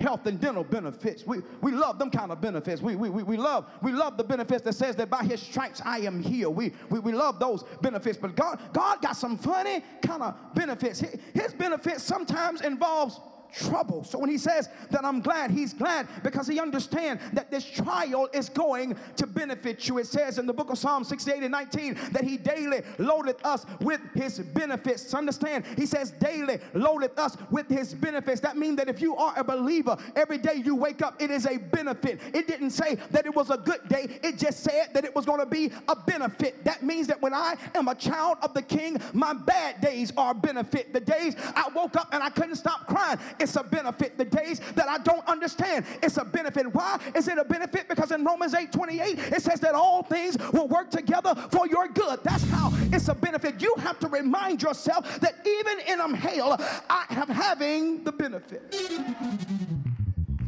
health 0.00 0.26
and 0.26 0.38
dental 0.38 0.62
benefits. 0.62 1.26
We, 1.26 1.38
we 1.60 1.72
love 1.72 1.98
them 1.98 2.10
kind 2.10 2.30
of 2.30 2.40
benefits. 2.40 2.80
We, 2.82 2.94
we, 2.94 3.08
we, 3.10 3.22
we, 3.22 3.36
love, 3.36 3.68
we 3.82 3.90
love 3.90 4.16
the 4.16 4.22
benefits 4.22 4.62
that 4.62 4.74
says 4.74 4.94
that 4.96 5.10
by 5.10 5.24
his 5.24 5.40
stripes 5.40 5.82
I 5.84 6.00
am 6.00 6.22
healed. 6.22 6.54
We, 6.54 6.72
we, 6.90 7.00
we 7.00 7.12
love 7.12 7.40
those 7.40 7.64
benefits. 7.80 8.18
But 8.18 8.36
God, 8.36 8.60
God 8.72 9.02
got 9.02 9.16
some 9.16 9.38
funny 9.38 9.82
kind 10.02 10.22
of 10.22 10.36
benefits. 10.54 11.00
His 11.00 11.54
benefits 11.54 12.04
sometimes 12.04 12.60
involves 12.60 13.18
trouble. 13.52 14.04
So 14.04 14.18
when 14.18 14.30
he 14.30 14.38
says 14.38 14.68
that 14.90 15.04
I'm 15.04 15.20
glad, 15.20 15.50
he's 15.50 15.72
glad 15.72 16.08
because 16.22 16.46
he 16.46 16.60
understands 16.60 17.22
that 17.32 17.50
this 17.50 17.64
trial 17.64 18.28
is 18.32 18.48
going 18.48 18.96
to 19.16 19.26
benefit 19.26 19.88
you. 19.88 19.98
It 19.98 20.06
says 20.06 20.38
in 20.38 20.46
the 20.46 20.52
book 20.52 20.70
of 20.70 20.78
Psalm 20.78 21.04
68 21.04 21.42
and 21.42 21.52
19 21.52 21.94
that 22.12 22.24
he 22.24 22.36
daily 22.36 22.82
loadeth 22.98 23.44
us 23.44 23.66
with 23.80 24.00
his 24.14 24.38
benefits. 24.38 25.12
Understand? 25.14 25.64
He 25.76 25.86
says 25.86 26.10
daily 26.12 26.58
loadeth 26.74 27.18
us 27.18 27.36
with 27.50 27.68
his 27.68 27.94
benefits. 27.94 28.40
That 28.40 28.56
means 28.56 28.76
that 28.76 28.88
if 28.88 29.00
you 29.00 29.16
are 29.16 29.34
a 29.36 29.44
believer, 29.44 29.96
every 30.16 30.38
day 30.38 30.62
you 30.64 30.74
wake 30.74 31.02
up, 31.02 31.20
it 31.20 31.30
is 31.30 31.46
a 31.46 31.58
benefit. 31.58 32.20
It 32.34 32.46
didn't 32.46 32.70
say 32.70 32.96
that 33.10 33.26
it 33.26 33.34
was 33.34 33.50
a 33.50 33.56
good 33.56 33.88
day, 33.88 34.18
it 34.22 34.38
just 34.38 34.60
said 34.60 34.88
that 34.94 35.04
it 35.04 35.14
was 35.14 35.24
going 35.24 35.40
to 35.40 35.46
be 35.46 35.70
a 35.88 35.96
benefit. 35.96 36.64
That 36.64 36.82
means 36.82 37.06
that 37.08 37.20
when 37.20 37.34
I 37.34 37.56
am 37.74 37.88
a 37.88 37.94
child 37.94 38.38
of 38.42 38.54
the 38.54 38.62
king, 38.62 39.00
my 39.12 39.32
bad 39.32 39.80
days 39.80 40.12
are 40.16 40.34
benefit. 40.34 40.92
The 40.92 41.00
days 41.00 41.36
I 41.54 41.68
woke 41.74 41.96
up 41.96 42.08
and 42.12 42.22
I 42.22 42.30
couldn't 42.30 42.56
stop 42.56 42.86
crying, 42.86 43.18
it's 43.40 43.56
a 43.56 43.62
benefit. 43.62 44.18
The 44.18 44.24
days 44.24 44.60
that 44.74 44.88
I 44.88 44.98
don't 44.98 45.26
understand, 45.26 45.84
it's 46.02 46.16
a 46.16 46.24
benefit. 46.24 46.72
Why 46.74 46.98
is 47.14 47.28
it 47.28 47.38
a 47.38 47.44
benefit? 47.44 47.88
Because 47.88 48.10
in 48.12 48.24
Romans 48.24 48.54
8 48.54 48.72
28, 48.72 49.18
it 49.18 49.42
says 49.42 49.60
that 49.60 49.74
all 49.74 50.02
things 50.02 50.36
will 50.52 50.68
work 50.68 50.90
together 50.90 51.34
for 51.50 51.66
your 51.66 51.88
good. 51.88 52.20
That's 52.22 52.44
how 52.50 52.70
it's 52.92 53.08
a 53.08 53.14
benefit. 53.14 53.60
You 53.60 53.74
have 53.78 53.98
to 54.00 54.08
remind 54.08 54.62
yourself 54.62 55.20
that 55.20 55.34
even 55.46 55.80
in 55.86 56.00
a 56.00 56.16
hell, 56.16 56.56
I 56.88 57.06
am 57.10 57.28
having 57.28 58.04
the 58.04 58.12
benefit. 58.12 58.74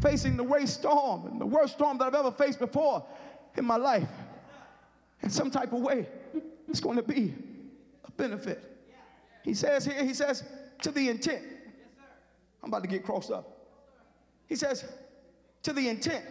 Facing 0.01 0.37
the 0.37 0.45
worst 0.45 0.81
storm 0.81 1.27
and 1.27 1.41
the 1.41 1.47
worst 1.47 1.75
storm 1.75 1.99
that 1.99 2.07
I've 2.07 2.15
ever 2.15 2.33
faced 2.33 2.59
before 2.59 3.05
in 3.57 3.65
my 3.65 3.77
life. 3.77 4.09
In 5.23 5.31
some 5.31 5.51
type 5.51 5.73
of 5.73 5.81
way, 5.81 6.09
it's 6.69 6.81
going 6.81 6.97
to 6.97 7.03
be 7.03 7.35
a 8.05 8.11
benefit. 8.13 8.65
He 9.45 9.55
says 9.55 9.85
here, 9.85 10.03
he 10.05 10.15
says, 10.15 10.45
to 10.83 10.91
the 10.91 11.09
intent 11.09 11.43
I'm 12.63 12.71
about 12.71 12.83
to 12.83 12.89
get 12.89 13.05
crossed 13.05 13.31
up. 13.31 13.57
He 14.47 14.57
says, 14.57 14.85
to 15.63 15.73
the 15.73 15.89
intent 15.89 16.25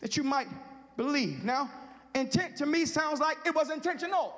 that 0.00 0.16
you 0.16 0.22
might 0.22 0.48
believe. 0.96 1.44
Now, 1.44 1.70
intent 2.14 2.56
to 2.56 2.66
me 2.66 2.84
sounds 2.84 3.20
like 3.20 3.38
it 3.44 3.54
was 3.54 3.70
intentional. 3.70 4.34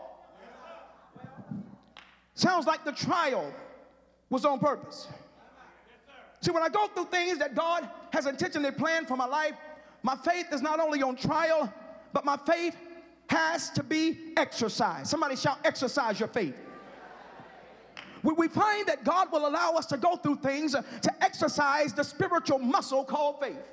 Sounds 2.35 2.67
like 2.67 2.85
the 2.85 2.93
trial 2.93 3.53
was 4.31 4.45
on 4.45 4.59
purpose. 4.59 5.09
See, 6.41 6.51
when 6.51 6.63
I 6.63 6.69
go 6.69 6.87
through 6.89 7.07
things 7.07 7.39
that 7.39 7.55
God 7.55 7.89
has 8.13 8.27
intentionally 8.27 8.71
planned 8.71 9.09
for 9.09 9.17
my 9.17 9.27
life, 9.27 9.55
my 10.03 10.17
faith 10.17 10.47
is 10.53 10.63
not 10.63 10.81
only 10.81 11.03
on 11.03 11.17
trial, 11.17 11.73
but 12.13 12.25
my 12.25 12.39
faith 12.47 12.75
has 13.29 13.71
to 13.71 13.83
be 13.83 14.33
exercised. 14.37 15.09
Somebody 15.09 15.37
shout, 15.37 15.59
exercise 15.65 16.19
your 16.19 16.29
faith 16.29 16.57
we 18.23 18.49
find 18.49 18.87
that 18.87 19.05
God 19.05 19.33
will 19.33 19.47
allow 19.47 19.73
us 19.73 19.87
to 19.87 19.97
go 19.97 20.17
through 20.17 20.37
things 20.37 20.75
uh, 20.75 20.83
to 21.03 21.25
exercise 21.25 21.93
the 21.93 22.05
spiritual 22.05 22.59
muscle 22.59 23.05
called 23.05 23.41
faith. 23.41 23.73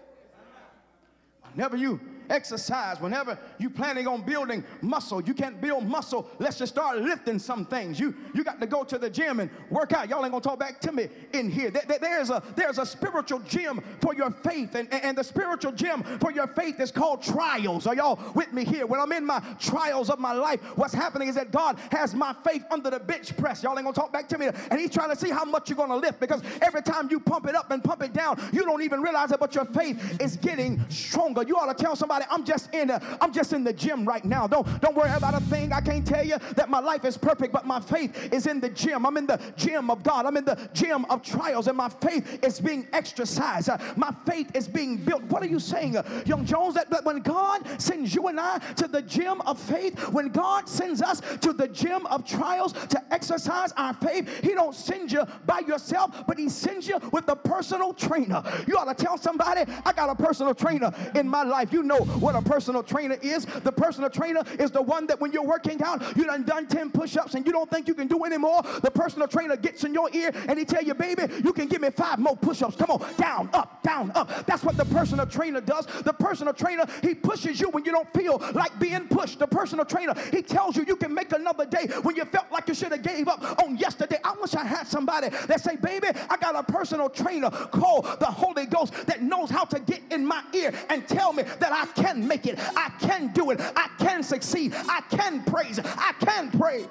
Whenever 1.54 1.78
you 1.78 2.00
exercise, 2.30 3.00
whenever 3.00 3.38
you're 3.58 3.70
planning 3.70 4.08
on 4.08 4.22
building 4.22 4.64
muscle, 4.82 5.22
you 5.22 5.34
can't 5.34 5.60
build 5.62 5.86
muscle 5.86 6.30
unless 6.40 6.60
you 6.60 6.66
start 6.66 7.00
lifting 7.00 7.40
some 7.40 7.66
things. 7.66 8.00
You 8.00 8.16
you 8.34 8.44
got 8.44 8.60
to 8.62 8.68
go 8.68 8.84
to 8.84 8.98
the 8.98 9.10
gym 9.10 9.40
and 9.40 9.50
work 9.70 9.94
out. 9.94 10.10
Y'all 10.10 10.24
ain't 10.24 10.32
gonna 10.32 10.42
talk 10.42 10.60
back 10.60 10.80
to 10.82 10.92
me 10.92 11.10
in 11.34 11.50
here. 11.50 11.72
There, 11.72 12.00
there's 12.00 12.30
a 12.30 12.42
there's 12.56 12.78
a 12.78 12.86
spiritual 12.86 13.40
gym 13.40 13.82
for 14.02 14.14
your 14.14 14.32
faith, 14.32 14.76
and, 14.76 14.92
and 14.94 15.18
the 15.18 15.24
spiritual 15.24 15.72
gym 15.72 16.04
for 16.20 16.32
your 16.32 16.48
faith 16.48 16.80
is 16.80 16.92
called 16.92 17.22
trials. 17.22 17.88
Are 17.88 17.96
y'all 17.96 18.20
with 18.34 18.54
me 18.54 18.64
here? 18.64 18.86
When 18.86 19.00
I'm 19.00 19.12
in 19.12 19.26
my 19.26 19.42
trials 19.60 20.10
of 20.10 20.20
my 20.20 20.34
life, 20.34 20.62
what's 20.78 20.94
happening 20.94 21.28
is 21.28 21.36
that 21.36 21.52
God 21.52 21.78
has 21.92 22.14
my 22.14 22.36
faith 22.44 22.64
under 22.72 22.90
the 22.90 23.00
bench 23.00 23.36
press. 23.38 23.64
Y'all 23.64 23.78
ain't 23.78 23.84
gonna 23.84 23.94
talk 23.94 24.12
back 24.12 24.28
to 24.30 24.38
me, 24.38 24.48
and 24.72 24.80
He's 24.80 24.92
trying 24.92 25.10
to 25.10 25.16
see 25.16 25.30
how 25.30 25.46
much 25.46 25.70
you're 25.70 25.78
gonna 25.78 25.96
lift 25.96 26.20
because 26.20 26.42
every 26.62 26.82
time 26.82 27.08
you 27.10 27.20
pump 27.20 27.48
it 27.48 27.56
up 27.56 27.72
and 27.72 27.84
pump 27.84 28.04
it 28.04 28.14
down, 28.14 28.42
you 28.52 28.64
don't 28.64 28.82
even 28.82 29.02
realize 29.02 29.32
it, 29.32 29.40
but 29.40 29.56
your 29.56 29.66
faith 29.66 30.22
is 30.22 30.38
getting 30.38 30.84
stronger. 30.90 31.44
You 31.44 31.56
ought 31.58 31.76
to 31.76 31.84
tell 31.84 31.96
somebody 31.96 32.17
I'm 32.30 32.44
just 32.44 32.74
in 32.74 32.90
a, 32.90 33.18
I'm 33.22 33.34
just 33.34 33.54
in 33.54 33.64
the 33.64 33.74
gym 33.74 34.06
right 34.06 34.24
now. 34.24 34.48
Don't 34.48 34.66
don't 34.82 34.96
worry 34.96 35.12
about 35.12 35.34
a 35.34 35.44
thing. 35.46 35.74
I 35.74 35.82
can't 35.82 36.06
tell 36.06 36.26
you 36.26 36.38
that 36.56 36.70
my 36.70 36.80
life 36.80 37.06
is 37.06 37.18
perfect, 37.18 37.54
but 37.54 37.66
my 37.66 37.80
faith 37.80 38.34
is 38.34 38.48
in 38.48 38.60
the 38.60 38.70
gym. 38.70 39.06
I'm 39.06 39.18
in 39.18 39.26
the 39.26 39.40
gym 39.56 39.90
of 39.90 40.04
God. 40.04 40.26
I'm 40.26 40.38
in 40.38 40.46
the 40.46 40.70
gym 40.74 41.06
of 41.06 41.22
trials, 41.22 41.68
and 41.68 41.78
my 41.78 41.90
faith 41.90 42.44
is 42.44 42.60
being 42.60 42.88
exercised. 42.94 43.70
My 43.96 44.14
faith 44.26 44.52
is 44.56 44.68
being 44.68 44.98
built. 44.98 45.24
What 45.24 45.44
are 45.44 45.48
you 45.48 45.60
saying, 45.60 45.96
young 46.26 46.46
Jones? 46.46 46.76
That, 46.76 46.90
that 46.90 47.06
when 47.06 47.20
God 47.20 47.68
sends 47.80 48.14
you 48.14 48.28
and 48.28 48.40
I 48.40 48.60
to 48.76 48.88
the 48.88 49.02
gym 49.02 49.42
of 49.42 49.60
faith, 49.60 50.10
when 50.10 50.30
God 50.30 50.68
sends 50.68 51.02
us 51.02 51.22
to 51.42 51.54
the 51.54 51.68
gym 51.68 52.06
of 52.08 52.26
trials 52.26 52.74
to 52.74 53.02
exercise 53.14 53.72
our 53.78 53.94
faith, 53.94 54.44
He 54.44 54.54
don't 54.54 54.76
send 54.76 55.12
you 55.12 55.26
by 55.46 55.60
yourself, 55.60 56.26
but 56.28 56.38
He 56.38 56.50
sends 56.50 56.88
you 56.88 57.00
with 57.12 57.28
a 57.30 57.36
personal 57.36 57.94
trainer. 57.94 58.44
You 58.68 58.78
ought 58.78 58.96
to 58.96 59.04
tell 59.04 59.18
somebody, 59.18 59.70
I 59.86 59.94
got 59.94 60.10
a 60.10 60.16
personal 60.16 60.54
trainer 60.54 60.94
in 61.16 61.28
my 61.28 61.44
life. 61.44 61.74
You 61.74 61.84
know 61.84 62.07
what 62.20 62.36
a 62.36 62.42
personal 62.42 62.84
trainer 62.84 63.18
is. 63.22 63.46
The 63.46 63.72
personal 63.72 64.10
trainer 64.10 64.42
is 64.60 64.72
the 64.72 64.82
one 64.82 65.08
that 65.08 65.20
when 65.20 65.32
you're 65.32 65.44
working 65.44 65.82
out, 65.82 66.02
you 66.18 66.26
done 66.26 66.44
done 66.44 66.68
10 66.68 66.92
push-ups 66.92 67.36
and 67.36 67.46
you 67.46 67.52
don't 67.52 67.70
think 67.70 67.88
you 67.88 67.94
can 67.94 68.08
do 68.08 68.24
anymore. 68.26 68.62
The 68.82 68.92
personal 68.92 69.28
trainer 69.28 69.56
gets 69.58 69.84
in 69.84 69.94
your 69.94 70.10
ear 70.14 70.32
and 70.48 70.58
he 70.58 70.66
tell 70.66 70.84
you, 70.84 70.94
baby, 70.94 71.24
you 71.44 71.54
can 71.54 71.68
give 71.68 71.82
me 71.82 71.90
five 71.90 72.20
more 72.20 72.36
push-ups. 72.36 72.76
Come 72.76 72.92
on, 72.92 73.14
down, 73.18 73.50
up, 73.54 73.84
down, 73.84 74.12
up. 74.16 74.46
That's 74.46 74.64
what 74.64 74.78
the 74.78 74.86
personal 74.86 75.26
trainer 75.26 75.62
does. 75.62 75.86
The 75.86 76.14
personal 76.14 76.54
trainer, 76.54 76.86
he 77.02 77.14
pushes 77.14 77.60
you 77.60 77.70
when 77.70 77.86
you 77.86 77.92
don't 77.92 78.12
feel 78.14 78.38
like 78.54 78.78
being 78.80 79.08
pushed. 79.08 79.40
The 79.40 79.48
personal 79.48 79.86
trainer, 79.86 80.14
he 80.32 80.42
tells 80.42 80.76
you 80.76 80.86
you 80.88 80.96
can 80.96 81.14
make 81.14 81.32
another 81.34 81.66
day 81.66 81.88
when 82.04 82.16
you 82.16 82.26
felt 82.26 82.52
like 82.52 82.68
you 82.68 82.74
should 82.74 82.92
have 82.92 83.04
gave 83.04 83.28
up 83.28 83.62
on 83.62 83.78
yesterday. 83.78 84.18
I 84.24 84.34
wish 84.42 84.56
I 84.56 84.64
had 84.64 84.88
somebody 84.88 85.30
that 85.30 85.62
say, 85.62 85.76
baby, 85.76 86.08
I 86.30 86.38
got 86.38 86.56
a 86.56 86.64
personal 86.64 87.10
trainer 87.10 87.50
called 87.50 88.06
the 88.20 88.26
Holy 88.26 88.66
Ghost 88.66 88.94
that 89.08 89.22
knows 89.22 89.50
how 89.50 89.66
to 89.66 89.80
get 89.80 90.02
in 90.12 90.26
my 90.26 90.44
ear 90.54 90.74
and 90.90 91.08
tell 91.08 91.34
me 91.34 91.44
that 91.44 91.72
I 91.72 91.86
can 91.98 92.28
make 92.28 92.46
it. 92.46 92.60
I 92.76 92.90
can 93.00 93.32
do 93.34 93.52
it. 93.52 93.60
I 93.76 93.90
can 94.00 94.24
succeed. 94.24 94.74
I 94.76 95.02
can 95.10 95.44
praise. 95.44 95.80
I 95.80 96.14
can 96.20 96.52
pray. 96.52 96.88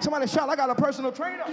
Somebody 0.00 0.26
shout, 0.26 0.48
I 0.48 0.56
got 0.56 0.70
a 0.70 0.74
personal 0.74 1.10
trainer. 1.10 1.44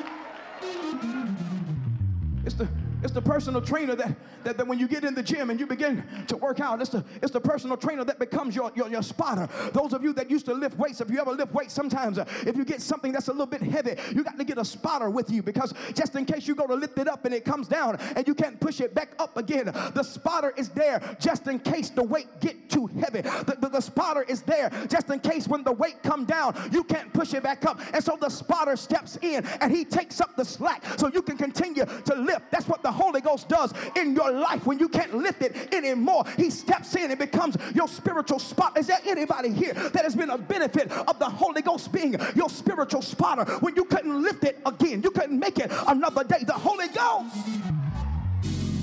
It's 2.46 2.56
the 2.56 2.68
it's 3.04 3.14
the 3.14 3.22
personal 3.22 3.62
trainer 3.62 3.96
that, 3.96 4.16
that, 4.44 4.58
that 4.58 4.68
when 4.68 4.80
you 4.80 4.88
get 4.88 5.04
in 5.04 5.16
the 5.16 5.24
gym 5.24 5.50
and 5.50 5.60
you 5.60 5.66
begin 5.66 6.04
to 6.28 6.38
work 6.38 6.60
out, 6.60 6.82
it's 6.82 6.92
the, 6.92 7.04
it's 7.22 7.32
the 7.32 7.42
personal 7.42 7.78
trainer 7.78 8.04
that 8.04 8.20
becomes 8.20 8.56
your, 8.56 8.72
your, 8.76 8.88
your 8.90 9.02
spotter. 9.02 9.50
Those 9.74 9.94
of 9.94 10.04
you 10.04 10.14
that 10.14 10.30
used 10.30 10.46
to 10.46 10.54
lift 10.54 10.78
weights, 10.78 11.02
if 11.02 11.10
you 11.10 11.20
ever 11.20 11.32
lift 11.32 11.54
weights, 11.54 11.74
sometimes 11.74 12.18
uh, 12.18 12.26
if 12.46 12.56
you 12.56 12.64
get 12.64 12.82
something 12.82 13.12
that's 13.12 13.28
a 13.28 13.32
little 13.32 13.48
bit 13.48 13.62
heavy, 13.62 13.96
you 14.14 14.24
got 14.24 14.38
to 14.38 14.44
get 14.44 14.58
a 14.58 14.66
spotter 14.66 15.10
with 15.10 15.32
you 15.32 15.42
because 15.42 15.74
just 15.94 16.16
in 16.16 16.26
case 16.26 16.48
you 16.48 16.56
go 16.56 16.68
to 16.68 16.76
lift 16.76 16.98
it 16.98 17.08
up 17.08 17.26
and 17.26 17.34
it 17.34 17.44
comes 17.46 17.68
down 17.68 17.98
and 18.16 18.28
you 18.28 18.36
can't 18.36 18.60
push 18.60 18.80
it 18.82 18.94
back 18.94 19.14
up 19.20 19.36
again, 19.38 19.66
the 19.94 20.04
spotter 20.04 20.54
is 20.58 20.70
there 20.70 21.02
just 21.20 21.48
in 21.48 21.60
case 21.60 21.90
the 21.90 22.04
weight 22.04 22.28
get 22.40 22.70
too 22.70 22.88
heavy. 22.88 23.22
The, 23.22 23.58
the, 23.60 23.70
the 23.70 23.82
spotter 23.82 24.24
is 24.24 24.42
there 24.44 24.70
just 24.88 25.10
in 25.10 25.20
case 25.20 25.48
when 25.48 25.64
the 25.64 25.72
weight 25.72 26.04
come 26.04 26.26
down, 26.26 26.56
you 26.72 26.84
can't 26.84 27.12
push 27.14 27.34
it 27.34 27.44
back 27.44 27.66
up. 27.66 27.80
And 27.94 28.04
so 28.04 28.18
the 28.20 28.30
spotter 28.30 28.76
steps 28.76 29.18
in 29.22 29.46
and 29.60 29.72
he 29.72 29.86
takes 29.86 30.22
up 30.22 30.36
the 30.36 30.46
slack 30.46 30.84
so 30.98 31.10
you 31.14 31.22
can 31.22 31.38
continue 31.38 31.86
to 31.86 32.16
lift. 32.16 32.52
That's 32.52 32.68
what 32.68 32.84
the 32.84 32.91
the 32.92 32.98
Holy 33.04 33.22
Ghost 33.22 33.48
does 33.48 33.74
in 33.96 34.14
your 34.14 34.32
life 34.32 34.66
when 34.66 34.78
you 34.78 34.90
can't 34.90 35.16
lift 35.16 35.42
it 35.42 35.74
anymore. 35.74 36.26
He 36.36 36.50
steps 36.50 36.94
in 36.96 37.10
and 37.10 37.18
becomes 37.18 37.56
your 37.74 37.88
spiritual 37.88 38.40
spot. 38.40 38.78
Is 38.78 38.88
there 38.88 39.00
anybody 39.06 39.50
here 39.54 39.74
that 39.74 40.04
has 40.04 40.14
been 40.14 40.30
a 40.30 40.38
benefit 40.38 40.92
of 40.92 41.18
the 41.18 41.26
Holy 41.26 41.62
Ghost 41.62 41.92
being 41.94 42.16
your 42.36 42.50
spiritual 42.50 43.02
spotter 43.02 43.50
when 43.60 43.76
you 43.78 43.86
couldn't 43.86 44.22
lift 44.22 44.44
it 44.44 44.60
again? 44.66 45.02
You 45.02 45.12
couldn't 45.12 45.40
make 45.40 45.58
it 45.58 45.72
another 45.88 46.26
day. 46.26 46.44
The 46.46 46.54
Holy 46.54 46.90
Ghost. 46.90 47.34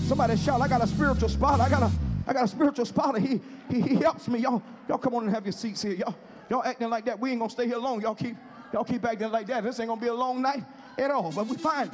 Somebody 0.08 0.38
shout, 0.38 0.62
I 0.62 0.68
got 0.68 0.82
a 0.82 0.86
spiritual 0.86 1.28
spot. 1.28 1.60
I 1.60 1.68
got 1.68 1.82
a 1.82 1.90
I 2.26 2.32
got 2.32 2.44
a 2.44 2.48
spiritual 2.48 2.84
spotter. 2.86 3.18
He, 3.18 3.40
he, 3.70 3.80
he 3.80 3.94
helps 3.96 4.28
me. 4.28 4.40
Y'all, 4.40 4.62
y'all 4.86 4.98
come 4.98 5.14
on 5.14 5.24
and 5.24 5.34
have 5.34 5.44
your 5.44 5.52
seats 5.52 5.82
here. 5.82 5.92
Y'all, 5.92 6.14
y'all 6.50 6.62
acting 6.62 6.90
like 6.90 7.04
that. 7.06 7.18
We 7.18 7.30
ain't 7.30 7.40
gonna 7.40 7.50
stay 7.50 7.66
here 7.66 7.78
long. 7.78 8.02
Y'all 8.02 8.14
keep, 8.14 8.36
y'all 8.72 8.84
keep 8.84 9.04
acting 9.04 9.30
like 9.30 9.46
that. 9.46 9.64
This 9.64 9.80
ain't 9.80 9.88
gonna 9.88 10.00
be 10.00 10.08
a 10.08 10.14
long 10.14 10.40
night. 10.42 10.62
at 10.98 11.10
all. 11.10 11.32
But 11.32 11.46
we 11.46 11.56
that 11.56 11.88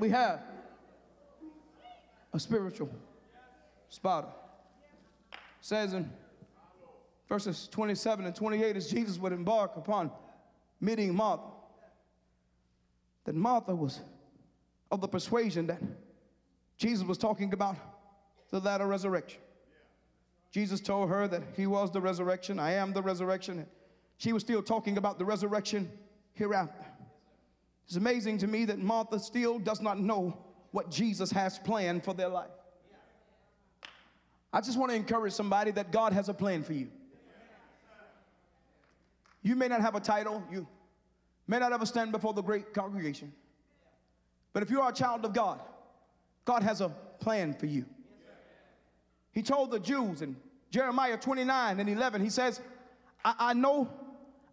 we 0.00 0.08
have 0.08 0.40
a 2.32 2.40
spiritual 2.40 2.90
spotter. 3.88 4.28
says 5.60 5.92
in 5.92 6.10
verses 7.28 7.68
27 7.70 8.24
and 8.24 8.34
28 8.34 8.76
as 8.76 8.90
Jesus 8.90 9.18
would 9.18 9.32
embark 9.32 9.76
upon 9.76 10.10
meeting 10.80 11.14
Martha, 11.14 11.44
that 13.24 13.34
Martha 13.34 13.74
was 13.74 14.00
of 14.90 15.00
the 15.00 15.08
persuasion 15.08 15.66
that 15.66 15.80
Jesus 16.78 17.06
was 17.06 17.18
talking 17.18 17.52
about 17.52 17.76
the 18.50 18.58
latter 18.58 18.86
resurrection. 18.86 19.40
Jesus 20.50 20.80
told 20.80 21.10
her 21.10 21.28
that 21.28 21.42
he 21.56 21.66
was 21.66 21.92
the 21.92 22.00
resurrection, 22.00 22.58
I 22.58 22.72
am 22.72 22.92
the 22.92 23.02
resurrection. 23.02 23.66
She 24.16 24.32
was 24.32 24.42
still 24.42 24.62
talking 24.62 24.96
about 24.96 25.18
the 25.18 25.24
resurrection 25.24 25.90
hereafter. 26.32 26.89
It's 27.90 27.96
amazing 27.96 28.38
to 28.38 28.46
me 28.46 28.66
that 28.66 28.78
Martha 28.78 29.18
still 29.18 29.58
does 29.58 29.80
not 29.80 29.98
know 29.98 30.38
what 30.70 30.92
Jesus 30.92 31.32
has 31.32 31.58
planned 31.58 32.04
for 32.04 32.14
their 32.14 32.28
life. 32.28 32.52
I 34.52 34.60
just 34.60 34.78
want 34.78 34.92
to 34.92 34.96
encourage 34.96 35.32
somebody 35.32 35.72
that 35.72 35.90
God 35.90 36.12
has 36.12 36.28
a 36.28 36.32
plan 36.32 36.62
for 36.62 36.72
you. 36.72 36.86
You 39.42 39.56
may 39.56 39.66
not 39.66 39.80
have 39.80 39.96
a 39.96 40.00
title, 40.00 40.40
you 40.52 40.68
may 41.48 41.58
not 41.58 41.72
ever 41.72 41.84
stand 41.84 42.12
before 42.12 42.32
the 42.32 42.42
great 42.42 42.72
congregation, 42.72 43.32
but 44.52 44.62
if 44.62 44.70
you 44.70 44.80
are 44.82 44.90
a 44.90 44.94
child 44.94 45.24
of 45.24 45.32
God, 45.32 45.60
God 46.44 46.62
has 46.62 46.80
a 46.80 46.90
plan 47.18 47.54
for 47.54 47.66
you. 47.66 47.86
He 49.32 49.42
told 49.42 49.72
the 49.72 49.80
Jews 49.80 50.22
in 50.22 50.36
Jeremiah 50.70 51.16
29 51.16 51.80
and 51.80 51.90
11, 51.90 52.22
he 52.22 52.30
says, 52.30 52.60
I, 53.24 53.34
I 53.36 53.52
know, 53.54 53.90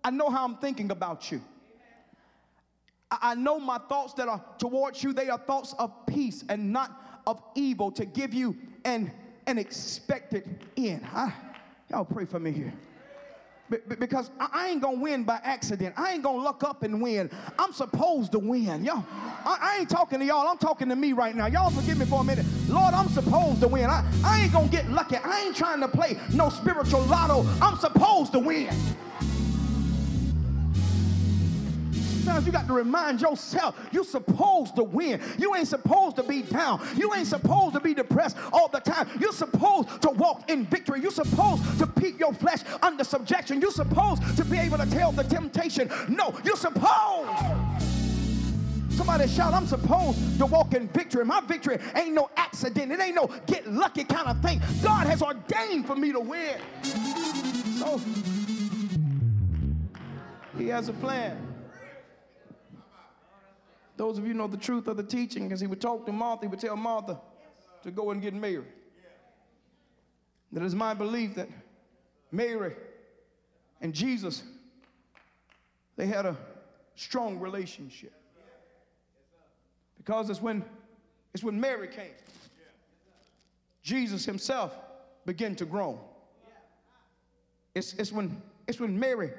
I 0.03 0.09
know 0.09 0.31
how 0.31 0.43
I'm 0.43 0.55
thinking 0.55 0.89
about 0.89 1.31
you. 1.31 1.39
I, 3.09 3.35
know 3.35 3.59
my 3.59 3.77
thoughts 3.77 4.13
that 4.15 4.27
are 4.27 4.43
towards 4.57 5.03
you, 5.03 5.13
they 5.13 5.29
are 5.29 5.37
thoughts 5.37 5.73
of 5.79 6.05
peace 6.05 6.43
and 6.49 6.73
not 6.73 7.21
of 7.25 7.41
evil 7.55 7.91
to 7.91 8.05
give 8.05 8.33
you 8.33 8.57
an, 8.83 9.11
an 9.45 9.57
expected 9.57 10.65
end. 10.75 11.05
I, 11.13 11.33
y'all 11.89 12.05
pray 12.05 12.25
for 12.25 12.39
me 12.39 12.51
here 12.51 12.73
because 13.69 14.31
I 14.39 14.69
ain't 14.69 14.81
gonna 14.81 14.99
win 14.99 15.23
by 15.23 15.39
accident. 15.43 15.95
I 15.97 16.13
ain't 16.13 16.23
gonna 16.23 16.41
look 16.41 16.63
up 16.63 16.83
and 16.83 17.01
win. 17.01 17.29
I'm 17.59 17.73
supposed 17.73 18.31
to 18.31 18.39
win. 18.39 18.85
Y'all, 18.85 19.03
I, 19.09 19.57
I, 19.61 19.77
ain't 19.79 19.89
talking 19.89 20.19
to 20.19 20.25
y'all. 20.25 20.47
I'm 20.47 20.57
talking 20.57 20.87
to 20.89 20.95
me 20.95 21.13
right 21.13 21.35
now. 21.35 21.47
Y'all 21.47 21.69
forgive 21.69 21.97
me 21.97 22.05
for 22.05 22.21
a 22.21 22.23
minute. 22.23 22.45
Lord, 22.69 22.93
I'm 22.93 23.09
supposed 23.09 23.61
to 23.61 23.67
win. 23.67 23.89
I, 23.89 24.09
I 24.23 24.41
ain't 24.43 24.53
gonna 24.53 24.69
get 24.69 24.89
lucky. 24.89 25.17
I 25.17 25.41
ain't 25.41 25.55
trying 25.55 25.81
to 25.81 25.87
play 25.87 26.17
no 26.33 26.49
spiritual 26.49 27.01
lotto. 27.03 27.45
I'm 27.61 27.77
supposed 27.77 28.31
to 28.33 28.39
win. 28.39 28.69
Sometimes 32.27 32.45
you 32.45 32.51
got 32.51 32.67
to 32.67 32.73
remind 32.73 33.21
yourself 33.21 33.79
you're 33.93 34.03
supposed 34.03 34.75
to 34.75 34.83
win. 34.83 35.21
You 35.39 35.55
ain't 35.55 35.69
supposed 35.69 36.17
to 36.17 36.23
be 36.23 36.41
down. 36.41 36.85
You 36.97 37.13
ain't 37.13 37.25
supposed 37.25 37.73
to 37.75 37.79
be 37.79 37.93
depressed 37.93 38.35
all 38.51 38.67
the 38.67 38.81
time. 38.81 39.07
You're 39.17 39.31
supposed 39.31 40.01
to 40.01 40.09
walk 40.09 40.49
in 40.49 40.65
victory. 40.65 40.99
You're 40.99 41.09
supposed 41.09 41.63
to 41.79 41.87
keep 42.01 42.19
your 42.19 42.33
flesh 42.33 42.63
under 42.81 43.05
subjection. 43.05 43.61
You're 43.61 43.71
supposed 43.71 44.21
to 44.35 44.43
be 44.43 44.57
able 44.57 44.77
to 44.77 44.85
tell 44.87 45.13
the 45.13 45.23
temptation, 45.23 45.89
no, 46.09 46.37
you're 46.43 46.57
supposed. 46.57 47.29
Somebody 48.89 49.29
shout, 49.29 49.53
I'm 49.53 49.65
supposed 49.65 50.37
to 50.39 50.47
walk 50.47 50.73
in 50.73 50.89
victory. 50.89 51.23
My 51.23 51.39
victory 51.39 51.79
ain't 51.95 52.13
no 52.13 52.29
accident. 52.35 52.91
It 52.91 52.99
ain't 52.99 53.15
no 53.15 53.29
get 53.45 53.71
lucky 53.71 54.03
kind 54.03 54.27
of 54.27 54.41
thing. 54.41 54.61
God 54.83 55.07
has 55.07 55.21
ordained 55.21 55.87
for 55.87 55.95
me 55.95 56.11
to 56.11 56.19
win. 56.19 56.57
So, 57.79 58.01
He 60.57 60.67
has 60.67 60.89
a 60.89 60.93
plan. 60.93 61.46
Those 63.97 64.19
of 64.19 64.27
you 64.27 64.35
know 64.35 64.47
the 64.47 64.57
truth 64.57 64.87
of 64.87 64.95
the 64.95 65.03
teaching, 65.03 65.47
because 65.47 65.59
he 65.59 65.67
would 65.67 65.81
talk 65.81 66.05
to 66.05 66.11
Martha, 66.11 66.45
he 66.45 66.47
would 66.47 66.59
tell 66.59 66.75
Martha 66.75 67.19
to 67.83 67.91
go 67.91 68.11
and 68.11 68.21
get 68.21 68.33
Mary. 68.33 68.63
That 70.51 70.63
is 70.63 70.75
my 70.75 70.93
belief 70.93 71.35
that 71.35 71.49
Mary 72.31 72.75
and 73.81 73.93
Jesus, 73.93 74.43
they 75.95 76.05
had 76.05 76.25
a 76.25 76.37
strong 76.95 77.39
relationship. 77.39 78.13
Because 79.97 80.29
it's 80.29 80.41
when, 80.41 80.63
it's 81.33 81.43
when 81.43 81.59
Mary 81.59 81.87
came, 81.87 82.11
Jesus 83.81 84.25
himself 84.25 84.77
began 85.25 85.55
to 85.55 85.65
grow. 85.65 85.99
It's, 87.73 87.93
it's, 87.93 88.11
when, 88.11 88.41
it's 88.67 88.79
when 88.79 88.97
Mary, 88.97 89.31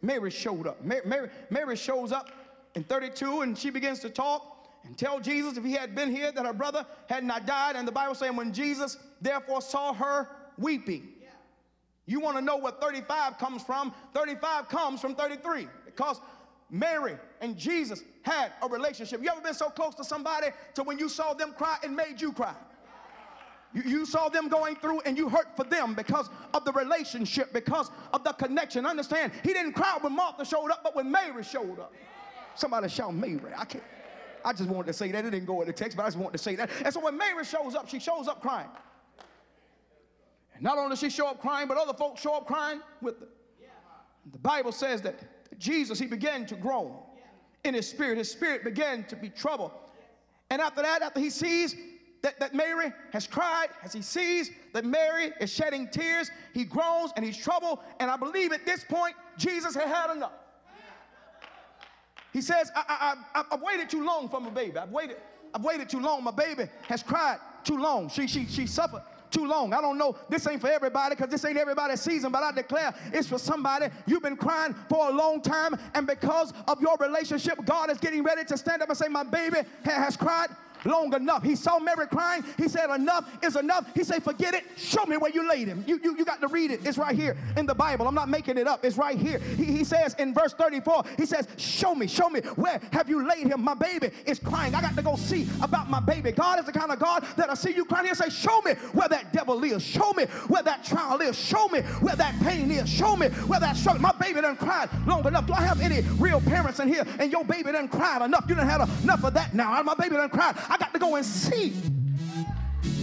Mary 0.00 0.30
showed 0.30 0.66
up. 0.66 0.82
Mary, 0.82 1.02
Mary, 1.04 1.30
Mary 1.50 1.76
shows 1.76 2.12
up 2.12 2.30
in 2.76 2.84
32, 2.84 3.40
and 3.40 3.58
she 3.58 3.70
begins 3.70 4.00
to 4.00 4.10
talk 4.10 4.68
and 4.84 4.96
tell 4.96 5.18
Jesus 5.18 5.56
if 5.56 5.64
he 5.64 5.72
had 5.72 5.94
been 5.94 6.14
here 6.14 6.30
that 6.30 6.44
her 6.44 6.52
brother 6.52 6.86
had 7.08 7.24
not 7.24 7.46
died. 7.46 7.74
And 7.74 7.88
the 7.88 7.92
Bible 7.92 8.14
saying 8.14 8.36
when 8.36 8.52
Jesus 8.52 8.98
therefore 9.20 9.62
saw 9.62 9.94
her 9.94 10.28
weeping. 10.58 11.08
You 12.04 12.20
want 12.20 12.36
to 12.36 12.42
know 12.42 12.56
what 12.56 12.80
35 12.80 13.38
comes 13.38 13.64
from? 13.64 13.92
35 14.14 14.68
comes 14.68 15.00
from 15.00 15.16
33 15.16 15.66
because 15.86 16.20
Mary 16.70 17.16
and 17.40 17.56
Jesus 17.56 18.02
had 18.22 18.52
a 18.62 18.68
relationship. 18.68 19.22
You 19.22 19.30
ever 19.30 19.40
been 19.40 19.54
so 19.54 19.70
close 19.70 19.94
to 19.96 20.04
somebody 20.04 20.48
to 20.74 20.84
when 20.84 20.98
you 20.98 21.08
saw 21.08 21.32
them 21.32 21.52
cry, 21.56 21.78
it 21.82 21.90
made 21.90 22.20
you 22.20 22.32
cry? 22.32 22.54
You, 23.72 23.82
you 23.82 24.06
saw 24.06 24.28
them 24.28 24.48
going 24.48 24.76
through 24.76 25.00
and 25.00 25.16
you 25.16 25.28
hurt 25.28 25.56
for 25.56 25.64
them 25.64 25.94
because 25.94 26.28
of 26.54 26.64
the 26.64 26.72
relationship, 26.72 27.52
because 27.52 27.90
of 28.12 28.22
the 28.22 28.32
connection. 28.32 28.86
Understand, 28.86 29.32
he 29.42 29.52
didn't 29.52 29.72
cry 29.72 29.96
when 30.00 30.14
Martha 30.14 30.44
showed 30.44 30.70
up, 30.70 30.82
but 30.84 30.94
when 30.94 31.10
Mary 31.10 31.42
showed 31.42 31.80
up. 31.80 31.92
Somebody 32.56 32.88
shout 32.88 33.14
Mary. 33.14 33.40
I 33.56 33.64
can't. 33.64 33.84
I 34.44 34.52
just 34.52 34.68
wanted 34.68 34.86
to 34.86 34.92
say 34.92 35.10
that. 35.12 35.24
It 35.24 35.30
didn't 35.30 35.46
go 35.46 35.60
in 35.60 35.66
the 35.66 35.72
text, 35.72 35.96
but 35.96 36.04
I 36.04 36.06
just 36.06 36.18
wanted 36.18 36.36
to 36.36 36.42
say 36.42 36.54
that. 36.56 36.70
And 36.84 36.92
so 36.94 37.00
when 37.00 37.16
Mary 37.16 37.44
shows 37.44 37.74
up, 37.74 37.88
she 37.88 37.98
shows 37.98 38.28
up 38.28 38.40
crying. 38.40 38.68
And 40.54 40.62
not 40.62 40.78
only 40.78 40.90
does 40.90 41.00
she 41.00 41.10
show 41.10 41.26
up 41.26 41.40
crying, 41.40 41.68
but 41.68 41.76
other 41.76 41.94
folks 41.94 42.20
show 42.20 42.34
up 42.34 42.46
crying 42.46 42.80
with 43.02 43.20
her. 43.20 43.26
The 44.32 44.38
Bible 44.38 44.72
says 44.72 45.02
that 45.02 45.58
Jesus, 45.58 45.98
he 45.98 46.06
began 46.06 46.46
to 46.46 46.56
groan 46.56 46.96
in 47.64 47.74
his 47.74 47.88
spirit. 47.88 48.18
His 48.18 48.30
spirit 48.30 48.64
began 48.64 49.04
to 49.04 49.16
be 49.16 49.28
troubled. 49.28 49.72
And 50.50 50.60
after 50.60 50.82
that, 50.82 51.02
after 51.02 51.20
he 51.20 51.30
sees 51.30 51.74
that, 52.22 52.38
that 52.40 52.54
Mary 52.54 52.92
has 53.12 53.26
cried, 53.26 53.68
as 53.82 53.92
he 53.92 54.02
sees 54.02 54.50
that 54.72 54.84
Mary 54.84 55.32
is 55.40 55.52
shedding 55.52 55.88
tears, 55.88 56.30
he 56.54 56.64
groans 56.64 57.12
and 57.16 57.24
he's 57.24 57.36
troubled. 57.36 57.80
And 58.00 58.10
I 58.10 58.16
believe 58.16 58.52
at 58.52 58.64
this 58.64 58.84
point, 58.84 59.14
Jesus 59.36 59.74
had 59.74 59.88
had 59.88 60.14
enough. 60.14 60.32
He 62.36 62.42
says, 62.42 62.70
I, 62.76 63.16
I, 63.34 63.40
I, 63.40 63.44
I've 63.50 63.62
waited 63.62 63.88
too 63.88 64.04
long 64.04 64.28
for 64.28 64.38
my 64.40 64.50
baby. 64.50 64.76
I've 64.76 64.90
waited, 64.90 65.16
I've 65.54 65.64
waited 65.64 65.88
too 65.88 66.00
long. 66.00 66.22
My 66.22 66.30
baby 66.30 66.68
has 66.82 67.02
cried 67.02 67.38
too 67.64 67.78
long. 67.78 68.10
She, 68.10 68.26
she, 68.26 68.44
she 68.44 68.66
suffered 68.66 69.00
too 69.30 69.46
long. 69.46 69.72
I 69.72 69.80
don't 69.80 69.96
know. 69.96 70.14
This 70.28 70.46
ain't 70.46 70.60
for 70.60 70.68
everybody 70.68 71.14
because 71.14 71.30
this 71.30 71.46
ain't 71.46 71.56
everybody's 71.56 72.02
season, 72.02 72.30
but 72.30 72.42
I 72.42 72.52
declare 72.52 72.94
it's 73.10 73.26
for 73.26 73.38
somebody. 73.38 73.86
You've 74.06 74.22
been 74.22 74.36
crying 74.36 74.74
for 74.86 75.08
a 75.08 75.12
long 75.12 75.40
time, 75.40 75.78
and 75.94 76.06
because 76.06 76.52
of 76.68 76.78
your 76.82 76.98
relationship, 77.00 77.56
God 77.64 77.88
is 77.88 77.96
getting 77.96 78.22
ready 78.22 78.44
to 78.44 78.58
stand 78.58 78.82
up 78.82 78.90
and 78.90 78.98
say, 78.98 79.08
My 79.08 79.22
baby 79.22 79.60
has 79.86 80.14
cried 80.14 80.48
long 80.86 81.12
enough. 81.14 81.42
He 81.42 81.56
saw 81.56 81.78
Mary 81.78 82.06
crying. 82.06 82.44
He 82.56 82.68
said, 82.68 82.90
Enough 82.94 83.28
is 83.42 83.56
enough. 83.56 83.86
He 83.94 84.04
said, 84.04 84.22
Forget 84.22 84.54
it. 84.54 84.64
Show 84.76 85.04
me 85.06 85.16
where 85.16 85.30
you 85.30 85.48
laid 85.48 85.68
him. 85.68 85.84
You, 85.86 86.00
you, 86.02 86.16
you 86.16 86.24
got 86.24 86.40
to 86.40 86.48
read 86.48 86.70
it. 86.70 86.86
It's 86.86 86.98
right 86.98 87.14
here 87.14 87.36
in 87.56 87.66
the 87.66 87.74
Bible. 87.74 88.06
I'm 88.06 88.14
not 88.14 88.28
making 88.28 88.58
it 88.58 88.66
up. 88.66 88.84
It's 88.84 88.96
right 88.96 89.18
here. 89.18 89.38
He, 89.38 89.64
he 89.64 89.84
says 89.84 90.14
in 90.18 90.34
verse 90.34 90.52
34, 90.54 91.04
He 91.16 91.26
says, 91.26 91.48
Show 91.56 91.94
me, 91.94 92.06
show 92.06 92.28
me 92.28 92.40
where 92.56 92.80
have 92.92 93.08
you 93.08 93.26
laid 93.26 93.46
him? 93.46 93.62
My 93.62 93.74
baby 93.74 94.10
is 94.24 94.38
crying. 94.38 94.74
I 94.74 94.80
got 94.80 94.96
to 94.96 95.02
go 95.02 95.16
see 95.16 95.48
about 95.62 95.90
my 95.90 96.00
baby. 96.00 96.32
God 96.32 96.58
is 96.58 96.66
the 96.66 96.72
kind 96.72 96.90
of 96.90 96.98
God 96.98 97.24
that'll 97.36 97.56
see 97.56 97.74
you 97.74 97.84
crying 97.84 98.08
and 98.08 98.16
say, 98.16 98.28
Show 98.28 98.60
me 98.62 98.74
where 98.92 99.08
that 99.08 99.32
devil 99.32 99.62
is. 99.64 99.82
Show 99.82 100.12
me 100.12 100.24
where 100.48 100.62
that 100.62 100.84
trial 100.84 101.20
is. 101.20 101.38
Show 101.38 101.68
me 101.68 101.80
where 102.00 102.16
that 102.16 102.38
pain 102.42 102.70
is. 102.70 102.88
Show 102.88 103.16
me 103.16 103.28
where 103.28 103.60
that 103.60 103.76
struggle. 103.76 104.02
My 104.02 104.12
baby 104.12 104.40
done 104.40 104.56
cried 104.56 104.88
long 105.06 105.26
enough. 105.26 105.46
Do 105.46 105.52
I 105.52 105.62
have 105.62 105.80
any 105.80 106.02
real 106.18 106.40
parents 106.40 106.80
in 106.80 106.88
here? 106.88 107.04
And 107.18 107.32
your 107.32 107.44
baby 107.44 107.72
done 107.72 107.88
cried 107.88 108.22
enough. 108.22 108.44
You 108.48 108.54
done 108.54 108.66
had 108.66 108.80
enough 109.02 109.24
of 109.24 109.34
that 109.34 109.54
now. 109.54 109.82
My 109.82 109.94
baby 109.94 110.16
done 110.16 110.30
cried. 110.30 110.56
I 110.68 110.75
got 110.75 110.75
to 110.98 111.04
go 111.04 111.16
and 111.16 111.26
see 111.26 111.74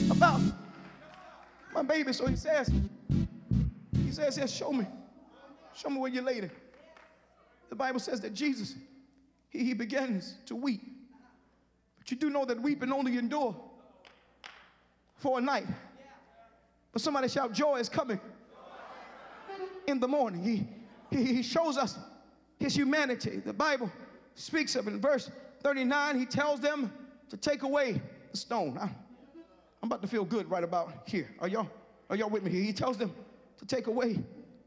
about 0.09 0.41
my 1.73 1.83
baby. 1.83 2.11
So 2.11 2.25
he 2.25 2.35
says, 2.35 2.71
he 4.03 4.11
says, 4.11 4.37
yes, 4.37 4.51
show 4.51 4.71
me. 4.71 4.87
Show 5.75 5.89
me 5.89 5.99
where 5.99 6.11
you 6.11 6.21
laid 6.21 6.45
it. 6.45 6.51
The 7.69 7.75
Bible 7.75 7.99
says 7.99 8.19
that 8.21 8.33
Jesus, 8.33 8.75
he, 9.49 9.63
he 9.63 9.73
begins 9.73 10.35
to 10.47 10.55
weep. 10.55 10.81
But 11.99 12.09
you 12.09 12.17
do 12.17 12.29
know 12.29 12.45
that 12.45 12.59
weeping 12.59 12.91
only 12.91 13.17
endure 13.17 13.55
for 15.17 15.37
a 15.37 15.41
night. 15.41 15.67
But 16.91 17.01
somebody 17.01 17.27
shout, 17.27 17.53
joy 17.53 17.77
is 17.77 17.89
coming 17.89 18.19
in 19.87 19.99
the 19.99 20.07
morning. 20.07 20.43
He, 20.43 20.67
he, 21.15 21.35
he 21.35 21.43
shows 21.43 21.77
us 21.77 21.97
his 22.59 22.75
humanity. 22.75 23.41
The 23.43 23.53
Bible 23.53 23.91
speaks 24.35 24.75
of 24.75 24.87
in 24.87 24.99
verse 24.99 25.31
39, 25.61 26.19
he 26.19 26.25
tells 26.25 26.59
them 26.59 26.91
to 27.33 27.37
take 27.37 27.63
away 27.63 27.99
the 28.29 28.37
stone. 28.37 28.77
I'm, 28.79 28.95
I'm 29.81 29.89
about 29.89 30.03
to 30.03 30.07
feel 30.07 30.23
good 30.23 30.47
right 30.51 30.63
about 30.63 31.01
here. 31.07 31.31
Are 31.39 31.47
y'all, 31.47 31.67
are 32.11 32.15
y'all 32.15 32.29
with 32.29 32.43
me 32.43 32.51
here? 32.51 32.61
He 32.61 32.71
tells 32.71 32.95
them 32.95 33.11
to 33.57 33.65
take 33.65 33.87
away 33.87 34.19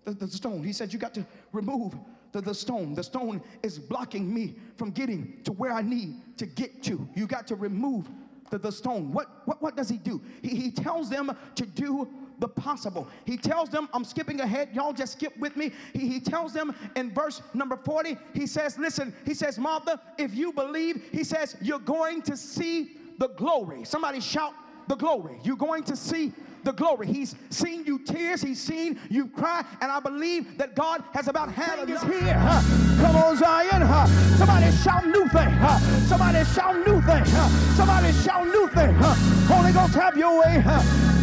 the, 0.04 0.10
the 0.10 0.26
stone. 0.26 0.64
He 0.64 0.72
said, 0.72 0.92
You 0.92 0.98
got 0.98 1.14
to 1.14 1.24
remove 1.52 1.94
to 2.32 2.40
the 2.40 2.52
stone. 2.52 2.96
The 2.96 3.04
stone 3.04 3.40
is 3.62 3.78
blocking 3.78 4.34
me 4.34 4.56
from 4.74 4.90
getting 4.90 5.40
to 5.44 5.52
where 5.52 5.70
I 5.70 5.80
need 5.80 6.16
to 6.38 6.46
get 6.46 6.82
to. 6.84 7.08
You 7.14 7.28
got 7.28 7.46
to 7.46 7.54
remove 7.54 8.10
the, 8.50 8.58
the 8.58 8.72
stone. 8.72 9.12
What, 9.12 9.42
what, 9.44 9.62
what 9.62 9.76
does 9.76 9.88
he 9.88 9.96
do? 9.96 10.20
He, 10.42 10.48
he 10.48 10.70
tells 10.72 11.08
them 11.08 11.36
to 11.54 11.66
do 11.66 12.08
the 12.38 12.48
possible. 12.48 13.08
He 13.24 13.36
tells 13.36 13.68
them, 13.68 13.88
I'm 13.92 14.04
skipping 14.04 14.40
ahead, 14.40 14.70
y'all 14.72 14.92
just 14.92 15.14
skip 15.14 15.36
with 15.38 15.56
me. 15.56 15.72
He, 15.92 16.08
he 16.08 16.20
tells 16.20 16.52
them 16.52 16.74
in 16.94 17.12
verse 17.12 17.42
number 17.54 17.76
40, 17.76 18.16
he 18.34 18.46
says, 18.46 18.78
Listen, 18.78 19.14
he 19.24 19.34
says, 19.34 19.58
Martha, 19.58 20.00
if 20.18 20.34
you 20.34 20.52
believe, 20.52 21.08
he 21.12 21.24
says, 21.24 21.56
you're 21.60 21.78
going 21.78 22.22
to 22.22 22.36
see 22.36 22.96
the 23.18 23.28
glory. 23.28 23.84
Somebody 23.84 24.20
shout 24.20 24.52
the 24.88 24.96
glory. 24.96 25.38
You're 25.42 25.56
going 25.56 25.82
to 25.84 25.96
see 25.96 26.32
the 26.66 26.72
glory. 26.72 27.06
He's 27.06 27.34
seen 27.48 27.86
you 27.86 27.98
tears, 28.00 28.42
he's 28.42 28.60
seen 28.60 28.98
you 29.08 29.28
cry, 29.28 29.64
and 29.80 29.90
I 29.90 30.00
believe 30.00 30.58
that 30.58 30.74
God 30.74 31.02
has 31.14 31.28
about 31.28 31.50
had 31.50 31.88
is 31.88 32.02
here. 32.02 32.34
Huh? 32.34 32.60
Come 33.00 33.16
on, 33.16 33.36
Zion. 33.36 33.82
Huh? 33.82 34.06
Somebody 34.36 34.70
shout 34.76 35.06
new 35.06 35.28
thing. 35.28 35.48
Huh? 35.64 35.78
Somebody 36.10 36.44
shout 36.44 36.76
new 36.86 37.00
thing. 37.02 37.24
Huh? 37.24 37.48
Somebody 37.76 38.12
shout 38.12 38.46
new 38.48 38.68
thing. 38.68 38.92
Huh? 38.94 39.14
Holy 39.46 39.72
Ghost, 39.72 39.94
have 39.94 40.16
your 40.16 40.40
way. 40.40 40.58
Huh? 40.58 40.80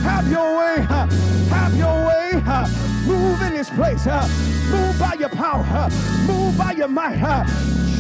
Have 0.08 0.32
your 0.32 0.58
way. 0.58 0.82
Huh? 0.82 1.08
Have 1.52 1.76
your 1.76 2.08
way. 2.08 2.40
Huh? 2.40 2.66
Move 3.06 3.42
in 3.42 3.54
this 3.54 3.70
place. 3.70 4.06
Huh? 4.06 4.26
Move 4.72 4.98
by 4.98 5.16
your 5.20 5.30
power. 5.30 5.62
Huh? 5.62 5.90
Move 6.26 6.58
by 6.58 6.72
your 6.72 6.88
might. 6.88 7.18
Huh? 7.18 7.44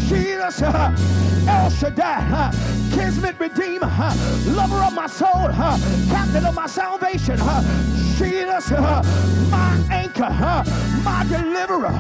Jesus, 0.07 0.61
uh, 0.61 0.95
El 1.47 1.69
Shaddai, 1.69 2.27
uh, 2.31 2.51
Kinsman 2.93 3.35
Redeemer, 3.37 3.87
uh, 3.89 4.15
lover 4.47 4.83
of 4.83 4.93
my 4.93 5.07
soul, 5.07 5.49
captain 6.09 6.45
of 6.45 6.55
my 6.55 6.67
salvation, 6.67 7.37
Jesus, 8.17 8.71
my 9.49 9.79
anchor, 9.91 10.29
my 11.03 11.25
deliverer, 11.29 11.91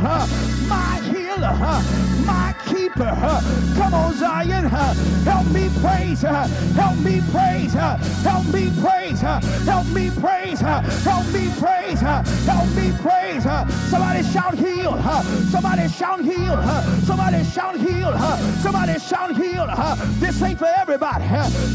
my 0.67 0.99
healer, 1.03 1.22
uh, 1.41 1.81
my 2.25 2.53
keeper. 2.65 3.11
Come 3.75 3.93
on, 3.93 4.13
Zion, 4.13 4.65
help 4.65 5.47
me 5.47 5.69
praise, 5.81 6.21
help 6.21 6.97
me 6.99 7.21
praise, 7.31 7.73
help 7.73 8.45
me 8.53 8.71
praise, 8.81 9.21
help 9.21 9.87
me 9.87 10.11
praise, 10.19 10.59
help 10.59 11.27
me 11.33 11.49
praise, 11.59 11.99
help 11.99 12.67
me 12.75 12.91
praise. 13.01 13.43
Somebody 13.89 14.23
shout 14.23 14.55
heal, 14.55 14.93
somebody 15.51 15.87
shout 15.89 16.21
heal, 16.21 16.55
somebody 17.03 17.43
shout 17.43 17.77
heal, 17.77 18.17
somebody 18.61 18.99
shout 18.99 19.35
heal. 19.35 19.67
This 20.19 20.41
ain't 20.41 20.59
for 20.59 20.67
everybody. 20.77 21.25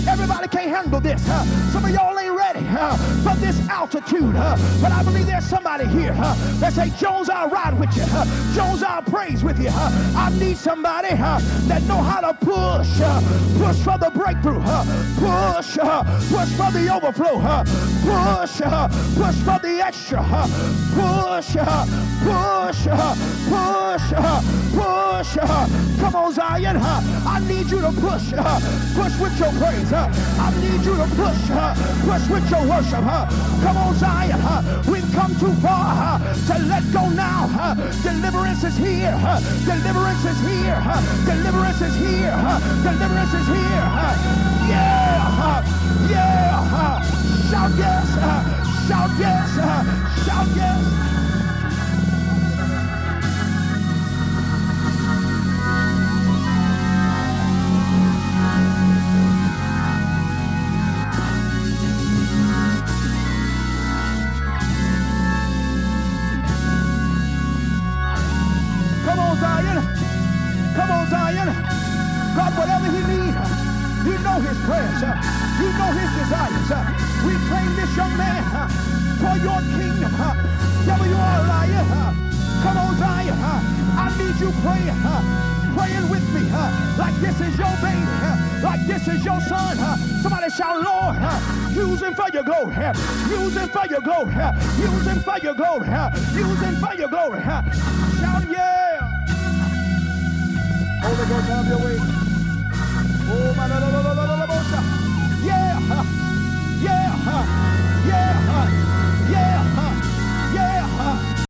Everybody 0.09 0.49
can't 0.49 0.71
handle 0.71 1.01
this. 1.01 1.23
Some 1.73 1.85
of 1.85 1.91
y'all 1.91 2.19
ain't 2.19 2.35
ready 2.35 2.65
for 3.23 3.35
this 3.37 3.59
altitude, 3.69 4.35
but 4.35 4.93
I 4.93 5.03
believe 5.03 5.27
there's 5.27 5.45
somebody 5.47 5.87
here 5.87 6.13
that 6.15 6.73
say, 6.73 6.91
Jones, 6.99 7.29
I'll 7.29 7.49
ride 7.51 7.79
with 7.79 7.95
you. 7.97 8.05
Jones, 8.55 8.83
I'll 8.83 9.03
praise 9.03 9.43
with 9.43 9.47
you. 9.47 9.48
Uh, 9.49 10.15
I 10.15 10.31
need 10.39 10.59
somebody 10.59 11.09
that 11.09 11.83
know 11.85 12.03
how 12.03 12.21
to 12.21 12.35
push, 12.35 13.01
push 13.57 13.77
for 13.83 13.97
the 13.97 14.11
breakthrough, 14.13 14.61
push, 15.17 15.79
push 16.29 16.53
for 16.53 16.71
the 16.71 16.93
overflow, 16.93 17.41
push, 18.05 18.61
push 19.17 19.37
for 19.41 19.59
the 19.65 19.81
extra, 19.83 20.21
push, 20.93 21.57
push, 22.29 22.85
push, 23.49 24.13
push. 24.77 25.37
Come 25.99 26.15
on, 26.15 26.33
Zion. 26.33 26.77
I 26.77 27.41
need 27.49 27.71
you 27.71 27.81
to 27.81 27.91
push, 27.93 28.31
push 28.95 29.19
with 29.19 29.39
your 29.41 29.53
praise. 29.57 29.93
I 29.93 30.53
need 30.61 30.85
you 30.85 30.95
to 30.95 31.09
push, 31.17 31.41
push 32.05 32.29
with 32.29 32.51
your 32.51 32.67
worship. 32.69 33.01
Come 33.65 33.77
on, 33.79 33.95
Zion. 33.97 34.41
We've 34.87 35.11
come 35.13 35.35
too 35.41 35.55
far 35.55 36.19
to 36.19 36.59
let 36.67 36.85
go 36.93 37.09
now. 37.09 37.75
Deliverance 38.03 38.65
is 38.65 38.77
here. 38.77 39.17
Deliverance 39.39 40.25
is 40.25 40.41
here. 40.41 40.81
Deliverance 41.25 41.81
is 41.81 41.95
here. 41.95 42.37
Deliverance 42.83 43.35
is 43.35 43.47
here. 43.47 43.87
Yeah. 44.69 45.63
Yeah. 46.11 47.03
Shout 47.51 47.73
yes. 47.77 48.09
Shout 48.89 49.11
yes. 49.19 49.55
Shout 50.27 50.49
yes. 50.57 50.78